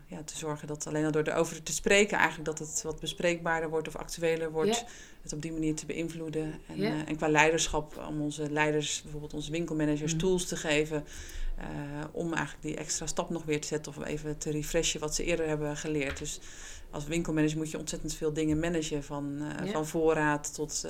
[0.07, 3.71] ja, te zorgen dat alleen al door erover te spreken eigenlijk dat het wat bespreekbaarder
[3.71, 4.85] wordt of actueler wordt.
[5.23, 6.61] Het op die manier te beïnvloeden.
[6.67, 10.21] En, eh, en qua leiderschap om onze leiders, bijvoorbeeld onze winkelmanagers, Mhm.
[10.21, 11.05] tools te geven.
[11.59, 11.65] eh,
[12.13, 15.25] om eigenlijk die extra stap nog weer te zetten of even te refreshen wat ze
[15.25, 16.19] eerder hebben geleerd.
[16.19, 16.41] Dus
[16.91, 19.05] als winkelmanager moet je ontzettend veel dingen managen.
[19.05, 19.73] Van, eh, Ja.
[19.73, 20.85] van voorraad tot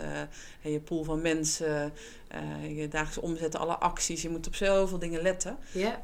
[0.63, 1.93] eh, je pool van mensen,
[2.29, 4.23] eh, je dagelijkse omzet, alle acties.
[4.23, 5.57] Je moet op zoveel dingen letten.
[5.73, 6.01] ja,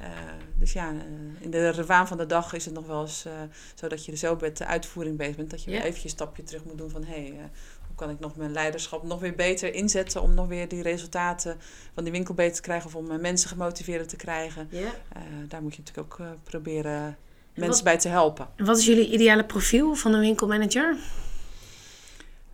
[0.58, 0.92] dus ja,
[1.38, 3.26] in de waan van de dag is het nog wel eens
[3.74, 5.50] zo dat je er zo met de uitvoering bezig bent.
[5.50, 5.76] Dat je Ja.
[5.76, 7.50] weer eventjes een stapje terug moet doen van hé, hey,
[7.86, 11.56] hoe kan ik nog mijn leiderschap nog weer beter inzetten om nog weer die resultaten
[11.94, 14.68] van die winkel beter te krijgen of om mijn mensen gemotiveerd te krijgen.
[14.70, 14.90] ja.
[15.48, 16.32] Daar moet je natuurlijk ook eh,
[17.54, 18.48] wat- mensen bij te helpen.
[18.56, 20.96] En wat is jullie ideale profiel van een winkelmanager?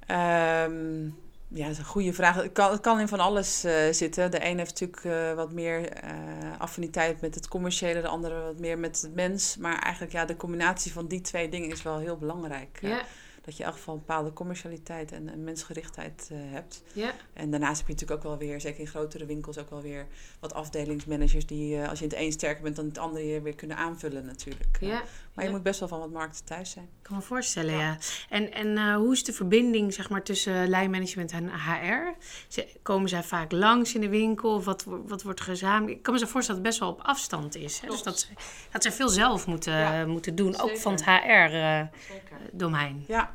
[0.06, 1.04] Ehm,
[1.48, 2.34] ja, dat is een goede vraag.
[2.34, 4.30] Het kan, het kan in van alles eh, zitten.
[4.30, 6.10] De een heeft natuurlijk eh, wat meer eh,
[6.58, 9.56] affiniteit met het commerciële, de andere wat meer met het mens.
[9.56, 12.78] Maar eigenlijk ja, de combinatie van die twee dingen is wel heel belangrijk.
[12.80, 13.02] Ja,
[13.48, 16.82] dat je in geval een bepaalde commercialiteit en, en mensgerichtheid eh, hebt.
[16.92, 19.82] ja, En daarnaast heb je natuurlijk ook wel weer, zeker in grotere winkels, ook wel
[19.82, 20.06] weer
[20.40, 23.40] wat afdelingsmanagers die, eh, als je in het een sterker bent, dan het andere je
[23.40, 24.78] weer kunnen aanvullen natuurlijk.
[24.80, 25.02] Eh, ja.
[25.34, 26.84] maar je moet best wel van wat markten thuis zijn.
[26.84, 27.98] Ik kan me voorstellen, ja.
[28.28, 32.14] En, en eh, hoe is de verbinding zeg maar, tussen lijnmanagement en HR?
[32.48, 34.54] Ze, komen zij vaak langs in de winkel?
[34.54, 35.96] Of wat, wat wordt gezamenlijk?
[35.96, 37.80] Ik kan me zo voorstellen dat het best wel op afstand is.
[37.80, 37.88] Hè?
[37.88, 38.26] Dus dat ze,
[38.70, 43.04] dat ze veel zelf moeten, moeten doen, ook van het HR-domein.
[43.06, 43.34] Ja,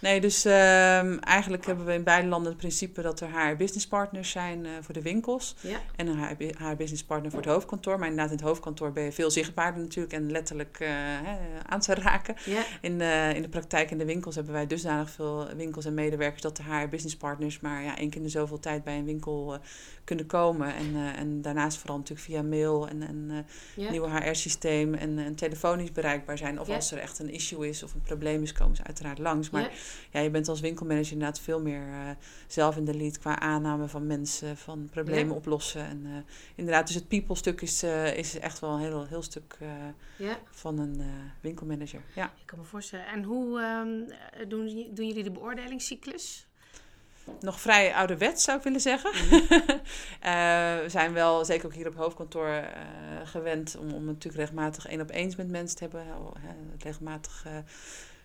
[0.00, 4.30] Nee, dus ehm, eigenlijk hebben we in beide landen het principe dat er haar businesspartners
[4.30, 5.56] zijn uh, voor de winkels.
[5.60, 5.80] Ja.
[5.96, 7.98] En een haar, haar businesspartner voor het hoofdkantoor.
[7.98, 11.36] Maar inderdaad, in het hoofdkantoor ben je veel zichtbaarder natuurlijk en letterlijk uh, hè,
[11.66, 12.36] aan te raken.
[12.44, 12.62] Ja.
[12.80, 16.42] In, de, in de praktijk in de winkels hebben wij dusdanig veel winkels en medewerkers
[16.42, 19.54] dat de haar businesspartners maar ja, één keer in de zoveel tijd bij een winkel
[19.54, 19.60] uh,
[20.04, 20.74] kunnen komen.
[20.74, 23.90] En, en daarnaast vooral natuurlijk via mail en een Ja.
[23.90, 26.60] nieuwe HR-systeem en, en telefonisch bereikbaar zijn.
[26.60, 29.50] Of als er echt een issue is of een probleem is, komen ze uiteraard langs.
[29.50, 29.70] Maar
[30.10, 30.20] Ja.
[30.20, 32.10] je bent als winkelmanager inderdaad veel meer eh,
[32.46, 35.34] zelf in de lead qua aanname van mensen, van problemen Ja.
[35.34, 35.84] oplossen.
[35.84, 39.58] En eh, inderdaad, dus het people-stuk is, eh, is echt wel een heel, heel stuk
[40.16, 41.02] Ja, van een
[41.40, 42.02] winkelmanager.
[42.14, 42.24] Ja.
[42.24, 43.06] ik kan me voorstellen.
[43.06, 43.88] En hoe ehm,
[44.48, 46.44] doen, doen jullie de beoordelingscyclus?
[47.40, 49.10] Nog vrij ouderwets zou ik willen zeggen.
[50.20, 50.30] Eh,
[50.78, 52.64] we zijn wel, zeker ook hier op hoofdkantoor,
[53.24, 56.06] gewend om, om natuurlijk regelmatig één op eens met mensen te hebben.
[56.78, 57.46] regelmatig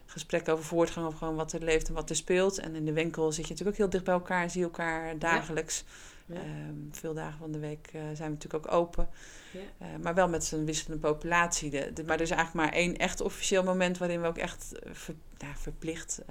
[0.06, 2.60] gesprekken over voortgang, over gewoon wat er leeft en wat er speelt.
[2.60, 4.66] En in de winkel zit je natuurlijk ook heel dicht bij elkaar en zie je
[4.66, 5.84] elkaar dagelijks.
[6.28, 6.36] Ja.
[6.36, 9.10] Ehm, veel dagen van de week eh, zijn we natuurlijk ook open.
[9.52, 9.60] Ja.
[9.78, 11.70] Eh, maar wel met zo'n wisselende populatie.
[11.70, 14.80] De, de- maar er is eigenlijk maar één echt officieel moment waarin we ook echt
[14.80, 16.22] eh, ver- ja, verplicht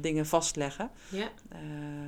[0.00, 0.90] dingen vastleggen.
[1.08, 1.28] Ja,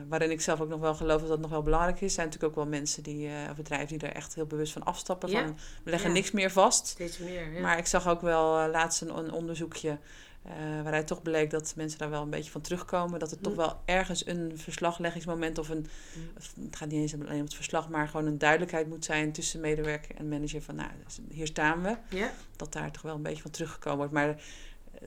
[0.09, 2.03] waarin ik zelf ook nog wel geloof dat dat nog wel belangrijk is.
[2.03, 4.85] Er zijn natuurlijk ook wel mensen die, of bedrijven die er echt heel bewust van
[4.85, 5.31] afstappen.
[5.31, 6.87] Van, we leggen niks meer vast.
[6.87, 7.53] steeds meer.
[7.53, 7.61] Ja.
[7.61, 9.99] Maar ik zag ook wel laatst een, een onderzoekje
[10.49, 13.19] eh, waaruit toch bleek dat mensen daar wel een beetje van terugkomen.
[13.19, 13.59] Dat er toch Hm.
[13.59, 16.19] wel ergens een verslagleggingsmoment of een, Hm.
[16.65, 19.61] het gaat niet eens alleen om het verslag, maar gewoon een duidelijkheid moet zijn tussen
[19.61, 20.91] medewerker en manager van nou,
[21.31, 21.97] hier staan we.
[22.17, 24.13] ja, Dat daar toch wel een beetje van teruggekomen wordt.
[24.13, 24.43] Maar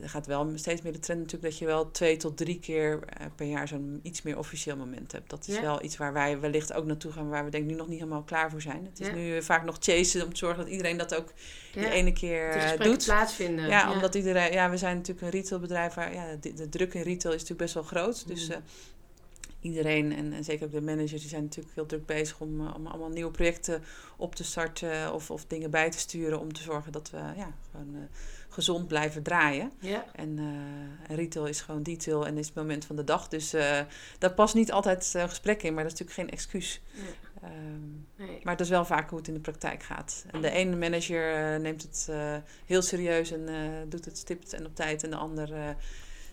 [0.02, 3.00] er gaat wel steeds meer de trend natuurlijk dat je wel twee tot drie keer
[3.04, 5.30] eh, per jaar zo'n iets meer officieel moment hebt.
[5.30, 5.62] Dat is Ja.
[5.62, 8.00] wel iets waar wij wellicht ook naartoe gaan, waar we denk ik nu nog niet
[8.00, 8.86] helemaal klaar voor zijn.
[8.86, 9.14] Het is Ja.
[9.14, 11.34] nu vaak nog chasen om te zorgen dat iedereen dat ook
[11.74, 11.82] ja.
[11.82, 13.06] die ene keer eh, doet.
[13.06, 13.68] plaatsvinden.
[13.68, 17.02] Ja, omdat iedereen, ja, we zijn natuurlijk een retailbedrijf waar ja, de, de druk in
[17.02, 18.28] retail is natuurlijk best wel groot.
[18.28, 18.54] Dus Mm.
[18.54, 18.60] eh,
[19.62, 22.88] iedereen en, en zeker ook de managers, die zijn natuurlijk heel druk bezig om, om
[22.88, 23.84] allemaal nieuwe projecten
[24.18, 27.54] op te starten of, of dingen bij te sturen om te zorgen dat we ja,
[27.72, 28.08] gewoon
[28.50, 29.72] gezond blijven draaien.
[29.80, 30.46] Ja, En, eh,
[31.12, 33.28] en retail is gewoon detail en is het moment van de dag.
[33.28, 33.80] Dus eh
[34.18, 36.82] daar past niet altijd een gesprek in, maar dat is natuurlijk geen excuus.
[37.44, 37.52] Ehm,
[38.28, 38.40] nee.
[38.44, 40.26] maar dat is wel vaak hoe het in de praktijk gaat.
[40.32, 42.36] En de ene manager eh, neemt het eh,
[42.66, 43.56] heel serieus en eh,
[43.88, 45.04] doet het stipt en op tijd.
[45.04, 45.70] En de ander eh,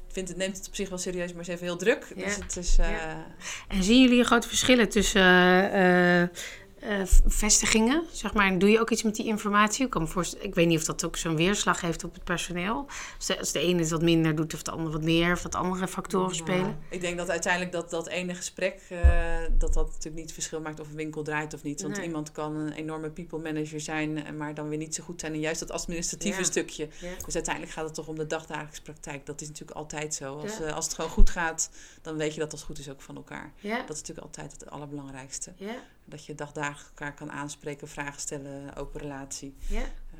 [0.08, 2.12] vindt het, neemt het op zich wel serieus, maar is even heel druk.
[2.16, 2.24] Ja.
[2.24, 2.78] Dus het is...
[2.78, 3.26] eh, Ja.
[3.68, 5.22] En zien jullie grote verschillen tussen
[5.72, 6.22] eh,
[6.86, 8.02] eh, vestigingen?
[8.12, 9.84] Zeg maar, en doe je ook iets met die informatie?
[9.84, 12.24] Ik, kan me voorstellen, ik weet niet of dat ook zo'n weerslag heeft op het
[12.24, 12.86] personeel.
[13.16, 15.42] Als de, als de ene het wat minder doet of de ander wat meer, of
[15.42, 16.78] dat andere factoren spelen.
[16.90, 20.60] Ik denk dat uiteindelijk dat, dat ene gesprek, eh, dat dat natuurlijk niet het verschil
[20.60, 21.82] maakt of een winkel draait of niet.
[21.82, 22.06] Want Nee.
[22.06, 25.34] iemand kan een enorme people manager zijn, eh, maar dan weer niet zo goed zijn
[25.34, 26.44] in juist dat administratieve Ja.
[26.44, 26.88] stukje.
[27.00, 27.08] Ja.
[27.24, 29.26] Dus uiteindelijk gaat het toch om de dagdagelijkse praktijk.
[29.26, 30.34] Dat is natuurlijk altijd zo.
[30.36, 31.70] Als, als het gewoon goed gaat,
[32.02, 33.52] dan weet je dat het goed is ook van elkaar.
[33.62, 35.52] Dat is natuurlijk altijd het allerbelangrijkste.
[36.08, 39.54] Dat je dagdagelijks elkaar kan aanspreken, vragen stellen, open relatie.
[39.68, 39.80] ja.
[39.80, 40.18] Eh,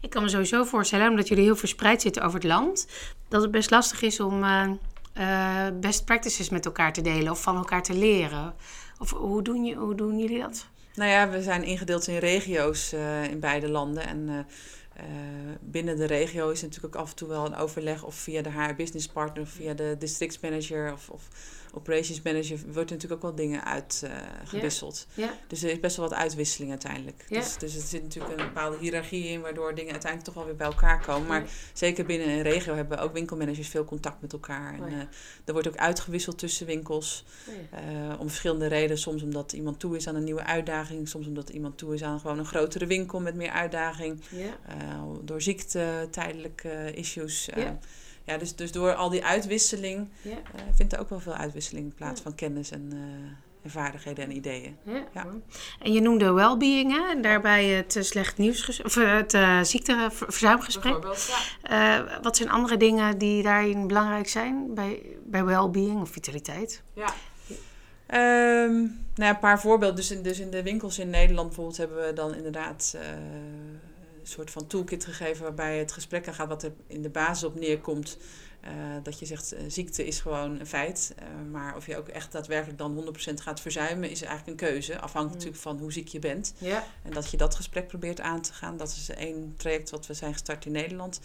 [0.00, 2.86] Ik kan me sowieso voorstellen, omdat jullie heel verspreid zitten over het land,
[3.28, 4.70] dat het best lastig is om eh,
[5.12, 8.54] eh, best practices met elkaar te delen of van elkaar te leren.
[8.98, 10.66] Of hoe doen, je, hoe doen jullie dat?
[10.94, 14.06] Nou ja, we zijn ingedeeld in regio's eh, in beide landen.
[14.06, 14.38] En eh,
[15.04, 18.42] eh, binnen de regio is natuurlijk ook af en toe wel een overleg of via
[18.42, 21.28] de HR business partner of via de districtsmanager of, of
[21.72, 25.06] operations manager wordt natuurlijk ook wel dingen uitgewisseld.
[25.14, 27.24] Ja, Dus er is best wel wat uitwisseling uiteindelijk.
[27.28, 30.56] Dus, dus er zit natuurlijk een bepaalde hiërarchie in waardoor dingen uiteindelijk toch wel weer
[30.56, 31.28] bij elkaar komen.
[31.28, 34.74] Maar zeker binnen een regio hebben ook winkelmanagers veel contact met elkaar.
[34.74, 34.98] En Oh eh,
[35.44, 37.24] er wordt ook uitgewisseld tussen winkels.
[37.48, 37.54] Oh.
[37.78, 38.98] Eh, om verschillende redenen.
[38.98, 41.08] Soms omdat iemand toe is aan een nieuwe uitdaging.
[41.08, 44.20] Soms omdat iemand toe is aan gewoon een grotere winkel met meer uitdaging.
[44.66, 47.48] Eh, door ziekte, tijdelijke eh, issues.
[48.24, 48.36] Ja.
[48.38, 50.30] dus, dus door al die uitwisseling ja.
[50.30, 52.22] eh, vindt er ook wel veel uitwisseling in plaats Ja.
[52.22, 52.98] van kennis en, eh,
[53.62, 54.76] en vaardigheden en ideeën.
[54.84, 55.04] Ja.
[55.14, 55.26] Ja.
[55.80, 57.10] En je noemde wellbeing, hè?
[57.10, 60.96] En daarbij het eh, slecht nieuws, of eh, het uh, ziekteverzuimgesprek.
[61.62, 62.18] ja.
[62.22, 66.82] wat zijn andere dingen die daarin belangrijk zijn bij, bij wellbeing of vitaliteit?
[66.94, 67.14] Ja.
[68.06, 69.96] Ehm, nou ja, een paar voorbeelden.
[69.96, 73.02] Dus in, dus in de winkels in Nederland bijvoorbeeld hebben we dan inderdaad eh,
[74.22, 77.54] soort van toolkit gegeven waarbij het gesprek aan gaat wat er in de basis op
[77.54, 78.16] neerkomt.
[78.62, 81.14] Eh, dat je zegt, eh, ziekte is gewoon een feit.
[81.16, 84.92] Eh, maar of je ook echt daadwerkelijk dan 100% gaat verzuimen, is eigenlijk een keuze.
[84.92, 85.32] Afhankelijk Mm.
[85.32, 86.54] natuurlijk van hoe ziek je bent.
[86.58, 86.84] Ja.
[87.02, 88.76] En dat je dat gesprek probeert aan te gaan.
[88.76, 91.20] Dat is één traject wat we zijn gestart in Nederland.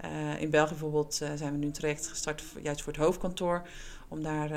[0.00, 0.36] ja.
[0.36, 3.66] In België bijvoorbeeld zijn we nu een traject gestart juist voor het hoofdkantoor.
[4.08, 4.48] om daar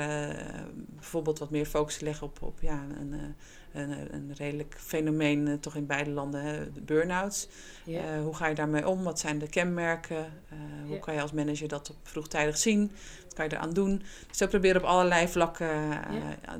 [0.74, 3.34] bijvoorbeeld wat meer focus te leggen op, op ja, een,
[3.72, 7.48] een, een redelijk fenomeen, eh, toch in beide landen, hè, de burn-outs.
[7.86, 9.02] Eh, hoe ga je daarmee om?
[9.02, 10.24] Wat zijn de kenmerken?
[10.48, 12.92] Eh, hoe kan je als manager dat op vroegtijdig zien?
[13.24, 14.02] Wat kan je eraan doen?
[14.28, 15.68] Dus we proberen op allerlei vlakken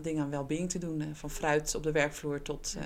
[0.03, 1.03] dingen aan well-being te doen.
[1.13, 2.77] van fruit op de werkvloer tot,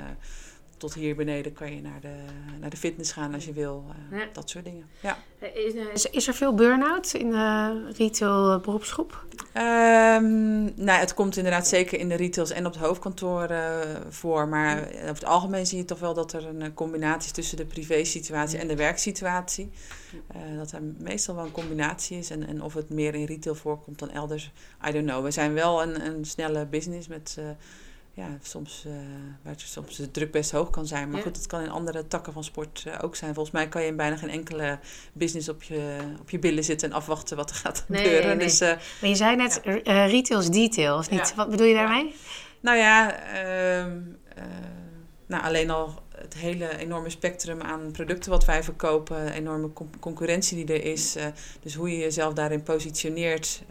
[0.77, 2.15] tot hier beneden kan je naar de,
[2.61, 3.85] naar de fitness gaan als je wil.
[4.11, 4.27] eh, Ja.
[4.33, 4.87] Dat soort dingen.
[5.01, 5.19] Ja.
[5.55, 9.25] Is, is, is er veel burn-out in de retail eh, beroepsgroep?
[9.53, 14.49] Ehm, nou, het komt inderdaad zeker in de retails en op het hoofdkantoor eh, voor.
[14.49, 17.57] Maar over het algemeen zie je toch wel dat er een eh, combinatie is tussen
[17.57, 19.71] de privésituatie en de werksituatie.
[20.27, 22.31] Eh, dat er meestal wel een combinatie is.
[22.31, 24.53] En, en of het meer in retail voorkomt dan elders,
[24.89, 25.25] I don't know.
[25.25, 27.39] We zijn wel een, een snelle business met...
[28.17, 28.93] ja, soms, eh,
[29.43, 31.09] waar het soms de druk best hoog kan zijn.
[31.09, 31.25] Maar Ja.
[31.25, 33.35] goed, het kan in andere takken van sport eh, ook zijn.
[33.35, 34.79] Volgens mij kan je in bijna geen enkele
[35.13, 38.27] business op je, op je billen zitten en afwachten wat er gaat Nee, gebeuren.
[38.27, 38.47] nee, nee.
[38.47, 38.69] Dus eh,
[39.01, 41.29] Maar je zei net eh, retail is detail, of niet?
[41.29, 41.35] Ja.
[41.35, 42.15] Wat bedoel je daarmee?
[42.61, 43.99] Nou ja, ehm,
[44.35, 44.45] eh,
[45.27, 50.65] nou, alleen al het hele enorme spectrum aan producten wat wij verkopen, enorme con- concurrentie
[50.65, 51.17] die er is.
[51.61, 53.63] dus hoe je jezelf daarin positioneert,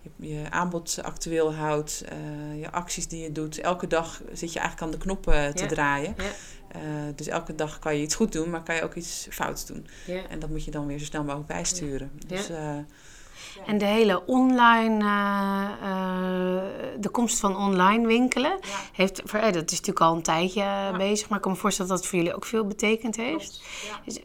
[0.00, 3.60] je, je aanbod actueel houdt, eh, je acties die je doet.
[3.60, 5.68] Elke dag zit je eigenlijk aan de knoppen te Ja.
[5.68, 6.14] draaien.
[6.16, 6.24] Ja.
[6.68, 6.80] Eh,
[7.14, 9.86] dus elke dag kan je iets goed doen, maar kan je ook iets fouts doen.
[10.06, 10.28] Ja.
[10.28, 12.10] En dat moet je dan weer zo snel mogelijk bijsturen.
[12.26, 12.48] Dus,
[13.66, 16.62] En de hele online, eh, eh,
[17.00, 18.58] de komst van online winkelen,
[18.92, 20.64] heeft, voor, eh, dat is natuurlijk al een tijdje
[20.96, 23.62] bezig, maar ik kan me voorstellen dat het voor jullie ook veel betekend heeft.
[24.04, 24.20] Dus,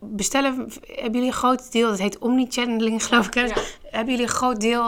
[0.00, 3.34] bestellen, hebben jullie een groot deel, dat heet omnichanneling geloof ik,
[3.82, 4.82] hebben jullie een groot deel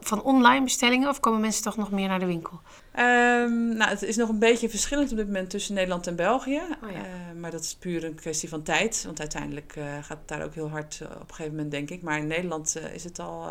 [0.00, 2.60] van online bestellingen of komen mensen toch nog meer naar de winkel?
[2.98, 6.60] Ehm, nou, het is nog een beetje verschillend op dit moment tussen Nederland en België.
[6.84, 7.04] Oh ja.
[7.04, 9.02] Eh, maar dat is puur een kwestie van tijd.
[9.04, 11.90] Want uiteindelijk eh, gaat het daar ook heel hard eh, op een gegeven moment, denk
[11.90, 12.02] ik.
[12.02, 13.50] Maar in Nederland is het al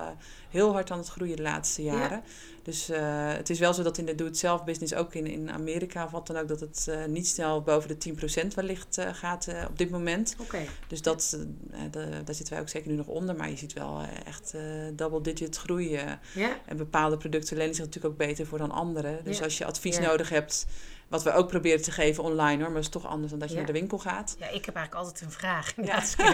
[0.50, 2.24] heel hard aan het groeien de laatste jaren.
[2.64, 3.00] Dus eh,
[3.34, 6.28] het is wel zo dat in de do-it-zelf business, ook in, in Amerika of wat
[6.28, 9.90] dan ook, dat het eh, niet snel boven de 10% wellicht eh, gaat op dit
[9.90, 10.36] moment.
[10.40, 10.60] Oké.
[10.88, 11.38] Dus dat,
[11.92, 13.36] de- daar zitten wij ook zeker nu nog onder.
[13.36, 14.54] Maar je ziet wel echt
[14.94, 16.20] double-digit groeien.
[16.36, 16.58] Ja.
[16.66, 19.20] En bepaalde producten lenen zich natuurlijk ook beter voor dan andere.
[19.24, 19.44] Dus Ja.
[19.44, 20.66] als je advies nodig hebt,
[21.08, 23.48] wat we ook proberen te geven online hoor, maar dat is toch anders dan dat
[23.50, 23.62] je Ja.
[23.62, 24.36] naar de winkel gaat.
[24.40, 25.74] ja, ik heb eigenlijk altijd een vraag.
[25.76, 26.04] Ja.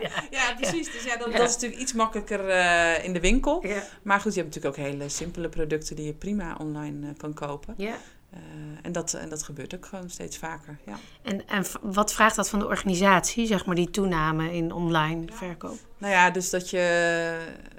[0.00, 0.10] Ja.
[0.30, 0.54] Ja.
[0.54, 0.92] Precies.
[0.92, 1.38] Dus ja, dat, Ja.
[1.38, 3.66] dat is natuurlijk iets makkelijker eh, in de winkel.
[3.66, 3.82] Ja.
[4.02, 7.34] Maar goed, je hebt natuurlijk ook hele simpele producten die je prima online eh, kan
[7.34, 7.74] kopen.
[7.76, 7.94] Ja.
[8.36, 10.78] Eh, en, dat, en dat gebeurt ook gewoon steeds vaker.
[10.86, 10.98] Ja.
[11.22, 15.78] En, en wat vraagt dat van de organisatie, zeg maar, die toename in online verkoop?
[15.98, 16.78] Nou ja, dus dat je.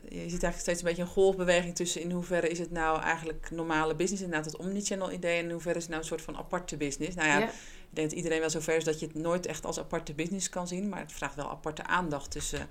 [0.10, 3.48] Je ziet eigenlijk steeds een beetje een golfbeweging tussen in hoeverre is het nou eigenlijk
[3.52, 6.38] normale business, inderdaad het omnichannel idee, en in hoeverre is het nou een soort van
[6.38, 7.16] aparte business.
[7.16, 7.46] Nou ja, Ja.
[7.46, 7.52] ik
[7.90, 10.68] denk dat iedereen wel zover is dat je het nooit echt als aparte business kan
[10.68, 12.32] zien, maar het vraagt wel aparte aandacht.
[12.34, 12.62] Dus eh,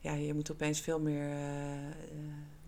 [0.00, 1.36] ja, je moet opeens veel meer eh,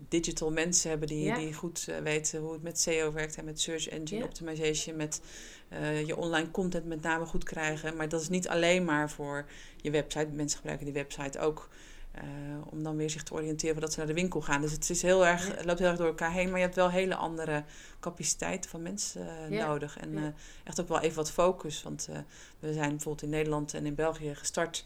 [0.09, 1.35] digital mensen hebben die, Ja.
[1.37, 4.25] die goed eh, weten hoe het met SEO werkt en met search engine Ja.
[4.25, 5.21] optimization, met
[5.69, 7.95] eh, je online content met name goed krijgen.
[7.95, 9.45] Maar dat is niet alleen maar voor
[9.81, 10.27] je website.
[10.31, 11.69] Mensen gebruiken die website ook
[12.11, 12.23] eh,
[12.69, 14.61] om dan weer zich te oriënteren voordat ze naar de winkel gaan.
[14.61, 16.47] Dus het, is heel erg, het loopt heel erg door elkaar heen.
[16.49, 17.63] Maar je hebt wel hele andere
[17.99, 19.67] capaciteiten van mensen Ja.
[19.67, 19.97] nodig.
[19.97, 20.33] En Ja.
[20.63, 21.83] echt ook wel even wat focus.
[21.83, 22.09] Want
[22.59, 24.85] we zijn bijvoorbeeld in Nederland en in België gestart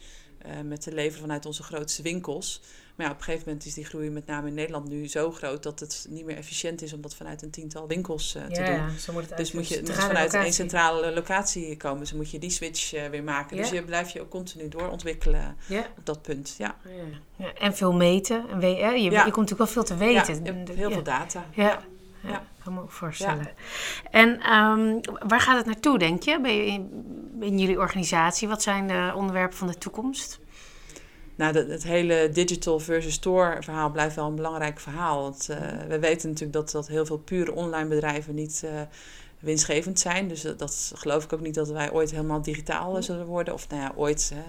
[0.64, 2.60] met te leveren vanuit onze grootste winkels.
[2.94, 5.30] Maar ja, op een gegeven moment is die groei met name in Nederland nu zo
[5.30, 8.62] groot dat het niet meer efficiënt is om dat vanuit een tiental winkels eh, te
[8.62, 8.72] doen.
[8.72, 11.98] Ja, zo moet het Dus moet je het moet vanuit één centrale locatie komen.
[11.98, 13.56] Dus moet je die switch eh, weer maken.
[13.56, 15.56] Dus je blijft je ook continu doorontwikkelen
[15.96, 16.54] op dat punt.
[16.58, 17.44] Ja, Ja.
[17.44, 18.44] Ja, en veel meten.
[18.50, 20.66] En je, je komt natuurlijk wel veel te weten.
[20.76, 21.44] heel veel data.
[21.54, 21.82] Ja.
[22.26, 22.42] Ja.
[22.64, 23.48] Kan me ook voorstellen.
[24.10, 26.90] En ehm, waar gaat het naartoe, denk je, in,
[27.40, 28.48] in jullie organisatie?
[28.48, 30.40] Wat zijn de onderwerpen van de toekomst?
[31.36, 35.22] Nou, dat, het hele digital versus store verhaal blijft wel een belangrijk verhaal.
[35.22, 38.80] Want eh, we weten natuurlijk dat, dat heel veel pure online bedrijven niet eh,
[39.38, 40.28] winstgevend zijn.
[40.28, 43.54] Dus dat, dat geloof ik ook niet dat wij ooit helemaal digitaal eh, zullen worden.
[43.54, 44.32] Of nou ja, ooit.
[44.34, 44.42] hè.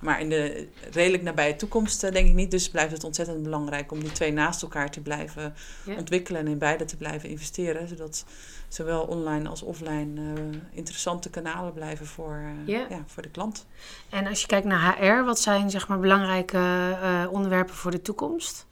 [0.00, 2.50] Maar in de redelijk nabije toekomst eh, denk ik niet.
[2.50, 5.94] Dus blijft het ontzettend belangrijk om die twee naast elkaar te blijven Ja.
[5.96, 6.40] ontwikkelen.
[6.40, 7.88] En in beide te blijven investeren.
[7.88, 8.24] Zodat
[8.68, 12.86] zowel online als offline eh, interessante kanalen blijven voor, eh, Ja.
[12.88, 13.66] ja, voor de klant.
[14.10, 18.66] En als je kijkt naar HR, wat zijn zeg maar belangrijke onderwerpen voor de toekomst?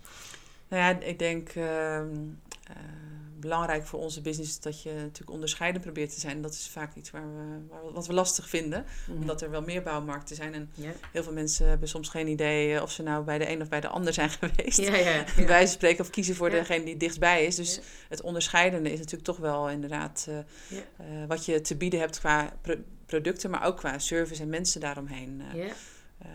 [0.69, 2.07] Nou ja, ik denk ehm,
[2.65, 2.77] eh,
[3.41, 6.43] belangrijk voor onze business is dat je natuurlijk onderscheidend probeert te zijn.
[6.43, 8.85] Dat is vaak iets waar we, waar we- wat we lastig vinden.
[9.11, 10.55] Omdat er wel meer bouwmarkten zijn.
[10.55, 10.71] En
[11.13, 13.69] heel veel mensen hebben soms geen idee eh, of ze nou bij de een of
[13.69, 14.79] bij de ander zijn geweest.
[15.37, 17.55] Bij wijze van spreken of kiezen voor degene die dichtbij is.
[17.57, 20.39] Dus het onderscheidende is natuurlijk toch wel inderdaad eh,
[20.79, 24.81] eh, wat je te bieden hebt qua pro- producten, maar ook qua service en mensen
[24.81, 25.43] daaromheen.
[25.53, 25.55] Eh,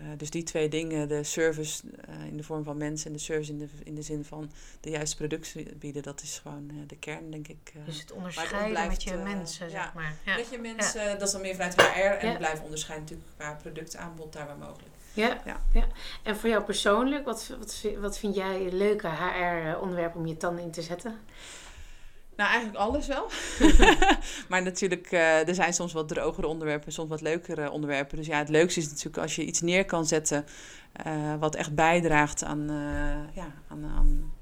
[0.00, 0.10] Ja.
[0.10, 3.18] Eh, dus die twee dingen, de service eh, in de vorm van mensen en de
[3.18, 4.50] service in de, in de zin van
[4.80, 7.72] de juiste producten bieden, dat is gewoon eh, de kern, denk ik.
[7.84, 10.16] dus het onderscheiden met je mensen, ja, zeg maar.
[10.24, 10.36] Ja.
[10.36, 14.32] Met je mensen, dat is dan meer vanuit HR en blijven onderscheiden natuurlijk qua productaanbod
[14.32, 14.90] daar waar mogelijk.
[15.14, 15.62] Ja, ja.
[15.72, 15.86] ja.
[16.22, 20.70] En voor jou persoonlijk, wat, wat, wat vind jij leuke HR-onderwerpen om je tanden in
[20.70, 21.20] te zetten?
[22.36, 23.26] Nou, eigenlijk alles wel.
[24.48, 28.16] maar natuurlijk, uh, er zijn soms wat drogere onderwerpen, soms wat leukere onderwerpen.
[28.16, 30.44] Dus ja, het leukste is natuurlijk als je iets neer kan zetten
[31.06, 34.32] uh, wat echt bijdraagt aan, uh, ja, aan, aan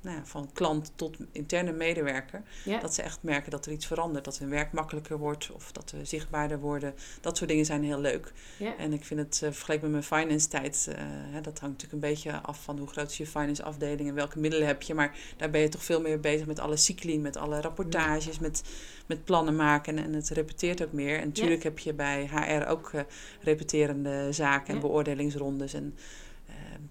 [0.00, 2.42] nou ja, van klant tot interne medewerker.
[2.64, 2.80] Ja.
[2.80, 4.24] Dat ze echt merken dat er iets verandert.
[4.24, 6.94] Dat hun werk makkelijker wordt of dat we zichtbaarder worden.
[7.20, 8.32] Dat soort dingen zijn heel leuk.
[8.56, 8.76] Ja.
[8.76, 10.94] En ik vind het uh, vergeleken met mijn finance tijd, uh,
[11.32, 14.14] hè, dat hangt natuurlijk een beetje af van hoe groot is je finance afdeling en
[14.14, 14.94] welke middelen heb je.
[14.94, 18.62] Maar daar ben je toch veel meer bezig met alle cycli, met alle rapportages, met,
[19.06, 19.98] met plannen maken.
[19.98, 21.18] En, en het repeteert ook meer.
[21.18, 23.00] En natuurlijk heb je bij HR ook uh,
[23.40, 25.74] repeterende zaken en beoordelingsrondes.
[25.74, 25.94] En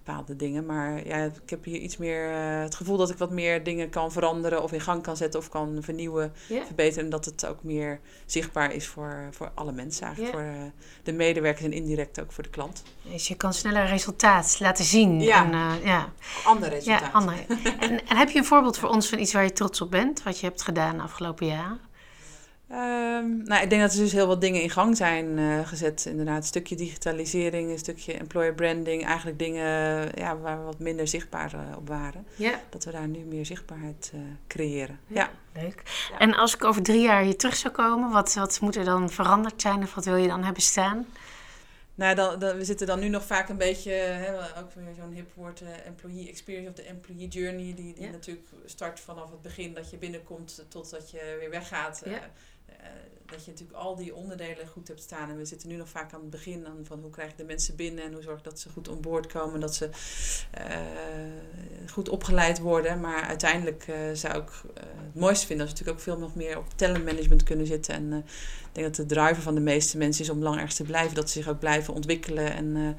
[0.07, 0.65] bepaalde dingen.
[0.65, 3.89] Maar ja, ik heb hier iets meer uh, het gevoel dat ik wat meer dingen
[3.89, 6.65] kan veranderen of in gang kan zetten of kan vernieuwen, yeah.
[6.65, 7.03] verbeteren.
[7.03, 10.35] En dat het ook meer zichtbaar is voor, voor alle mensen eigenlijk.
[10.35, 10.45] Yeah.
[10.45, 10.71] Voor uh,
[11.03, 12.83] de medewerkers en indirect ook voor de klant.
[13.11, 15.21] Dus je kan sneller resultaat laten zien.
[15.21, 16.11] Ja, en, uh, ja.
[16.45, 17.07] andere resultaten.
[17.07, 17.45] Ja, andere.
[17.79, 20.23] en, en heb je een voorbeeld voor ons van iets waar je trots op bent?
[20.23, 21.86] Wat je hebt gedaan de afgelopen jaren?
[22.71, 26.05] Um, nou, ik denk dat er dus heel wat dingen in gang zijn uh, gezet.
[26.05, 29.05] Inderdaad, een stukje digitalisering, een stukje employer branding.
[29.05, 29.65] Eigenlijk dingen
[30.15, 32.27] ja, waar we wat minder zichtbaar uh, op waren.
[32.35, 32.61] Ja.
[32.69, 34.99] Dat we daar nu meer zichtbaarheid uh, creëren.
[35.07, 35.61] Ja, ja.
[35.61, 35.81] leuk.
[36.11, 36.17] Ja.
[36.17, 39.09] En als ik over drie jaar hier terug zou komen, wat, wat moet er dan
[39.09, 41.05] veranderd zijn of wat wil je dan hebben staan?
[41.95, 45.13] Nou, dan, dan, we zitten dan nu nog vaak een beetje, hè, ook weer zo'n
[45.13, 48.11] hip woord, uh, employee experience of de employee journey, die, die ja.
[48.11, 52.01] natuurlijk start vanaf het begin dat je binnenkomt totdat je weer weggaat.
[52.05, 52.11] Ja.
[52.11, 52.17] Uh,
[53.25, 55.29] dat je natuurlijk al die onderdelen goed hebt staan.
[55.29, 57.75] En we zitten nu nog vaak aan het begin van hoe krijg ik de mensen
[57.75, 59.89] binnen en hoe zorg ik dat ze goed onboord komen, dat ze
[61.91, 62.99] goed opgeleid worden.
[62.99, 66.65] Maar uiteindelijk zou ik het mooiste vinden als we natuurlijk ook veel nog meer op
[66.75, 67.95] talentmanagement kunnen zitten.
[67.95, 70.83] En ik denk dat de driver van de meeste mensen is om lang ergens te
[70.83, 72.97] blijven, dat ze zich ook blijven ontwikkelen en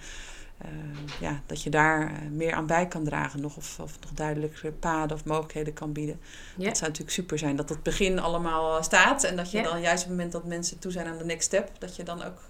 [1.20, 4.72] ja, dat je daar uh, meer aan bij kan dragen nog, of, of nog duidelijkere
[4.72, 6.20] paden of mogelijkheden kan bieden.
[6.56, 10.02] Dat zou natuurlijk super zijn dat het begin allemaal staat en dat je dan juist
[10.02, 12.40] op het moment dat mensen toe zijn aan de next step, dat je dan ook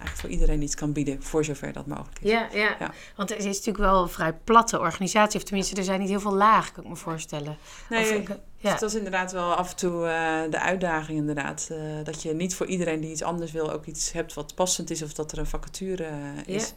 [0.00, 2.30] eigenlijk voor iedereen iets kan bieden, voor zover dat mogelijk is.
[2.30, 2.76] Ja, ja.
[2.78, 2.92] ja.
[3.16, 6.20] want het is natuurlijk wel een vrij platte organisatie, of tenminste er zijn niet heel
[6.20, 7.58] veel lagen, kan ik me voorstellen.
[7.88, 8.70] Nee, of, ja.
[8.70, 11.68] Dus dat is inderdaad wel af en toe uh, de uitdaging inderdaad.
[11.72, 14.90] Uh, dat je niet voor iedereen die iets anders wil ook iets hebt wat passend
[14.90, 16.08] is of dat er een vacature
[16.46, 16.68] is.
[16.68, 16.74] Ja.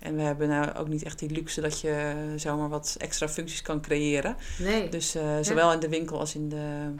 [0.00, 3.62] En we hebben nou ook niet echt die luxe dat je zomaar wat extra functies
[3.62, 4.36] kan creëren.
[4.58, 4.88] Nee.
[4.88, 5.74] Dus uh, zowel ja.
[5.74, 6.94] in de winkel als in de,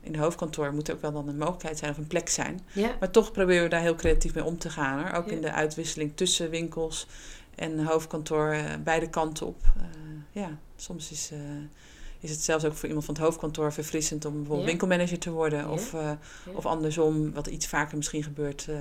[0.00, 2.60] in de hoofdkantoor moet er ook wel dan een mogelijkheid zijn of een plek zijn.
[2.72, 2.96] Ja.
[3.00, 4.98] Maar toch proberen we daar heel creatief mee om te gaan.
[4.98, 5.18] Hoor.
[5.18, 5.32] Ook ja.
[5.32, 7.06] in de uitwisseling tussen winkels
[7.54, 9.62] en hoofdkantoor, uh, beide kanten op.
[9.76, 9.82] Uh,
[10.30, 11.30] ja, soms is
[12.22, 14.66] is het zelfs ook voor iemand van het hoofdkantoor verfrissend om bijvoorbeeld ja.
[14.66, 15.58] winkelmanager te worden.
[15.58, 15.70] Ja.
[15.70, 16.18] Of, uh, ja.
[16.52, 18.66] of andersom, wat iets vaker misschien gebeurt.
[18.70, 18.76] Uh,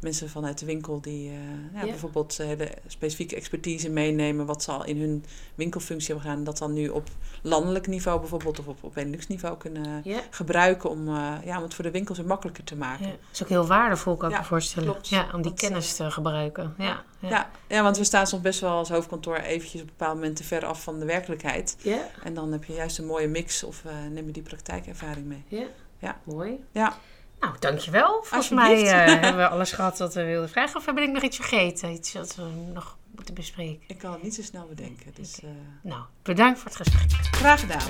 [0.00, 1.30] mensen vanuit de winkel die
[1.74, 4.46] uh, bijvoorbeeld hele specifieke expertise meenemen.
[4.46, 5.24] Wat ze al in hun
[5.54, 6.44] winkelfunctie hebben gedaan.
[6.44, 7.08] Dat dan nu op
[7.42, 10.90] landelijk niveau bijvoorbeeld of op, op Benelux niveau kunnen gebruiken.
[10.90, 11.08] Om,
[11.44, 13.06] ja, om het voor de winkels makkelijker te maken.
[13.06, 14.88] Dat is ook heel waardevol kan ik me voorstellen.
[14.90, 15.08] Klopt.
[15.08, 16.74] Ja, om die dat, kennis te gebruiken.
[16.78, 17.04] Ja.
[17.20, 17.50] Ja.
[17.68, 17.82] Ja.
[17.82, 20.98] want we staan soms best wel als hoofdkantoor eventjes op bepaalde momenten ver af van
[20.98, 21.76] de werkelijkheid.
[21.82, 22.08] Ja.
[22.24, 25.44] En dan heb je juist een mooie mix of uh, neem je die praktijkervaring mee.
[25.48, 25.66] Ja,
[25.98, 26.20] ja.
[26.24, 26.64] mooi.
[26.72, 26.98] Ja.
[27.40, 28.22] Nou, dankjewel.
[28.22, 28.90] Volgens mij uh,
[29.22, 30.76] hebben we alles gehad wat we wilden vragen.
[30.76, 31.90] Of ben ik nog iets vergeten?
[31.90, 33.82] Iets wat we nog moeten bespreken?
[33.86, 35.12] Ik kan het niet zo snel bedenken.
[35.14, 35.50] Dus, uh...
[35.82, 37.10] Nou, bedankt voor het gesprek.
[37.34, 37.88] Graag gedaan.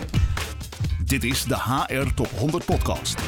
[1.05, 3.21] Dit is de HR Top 100 Podcast.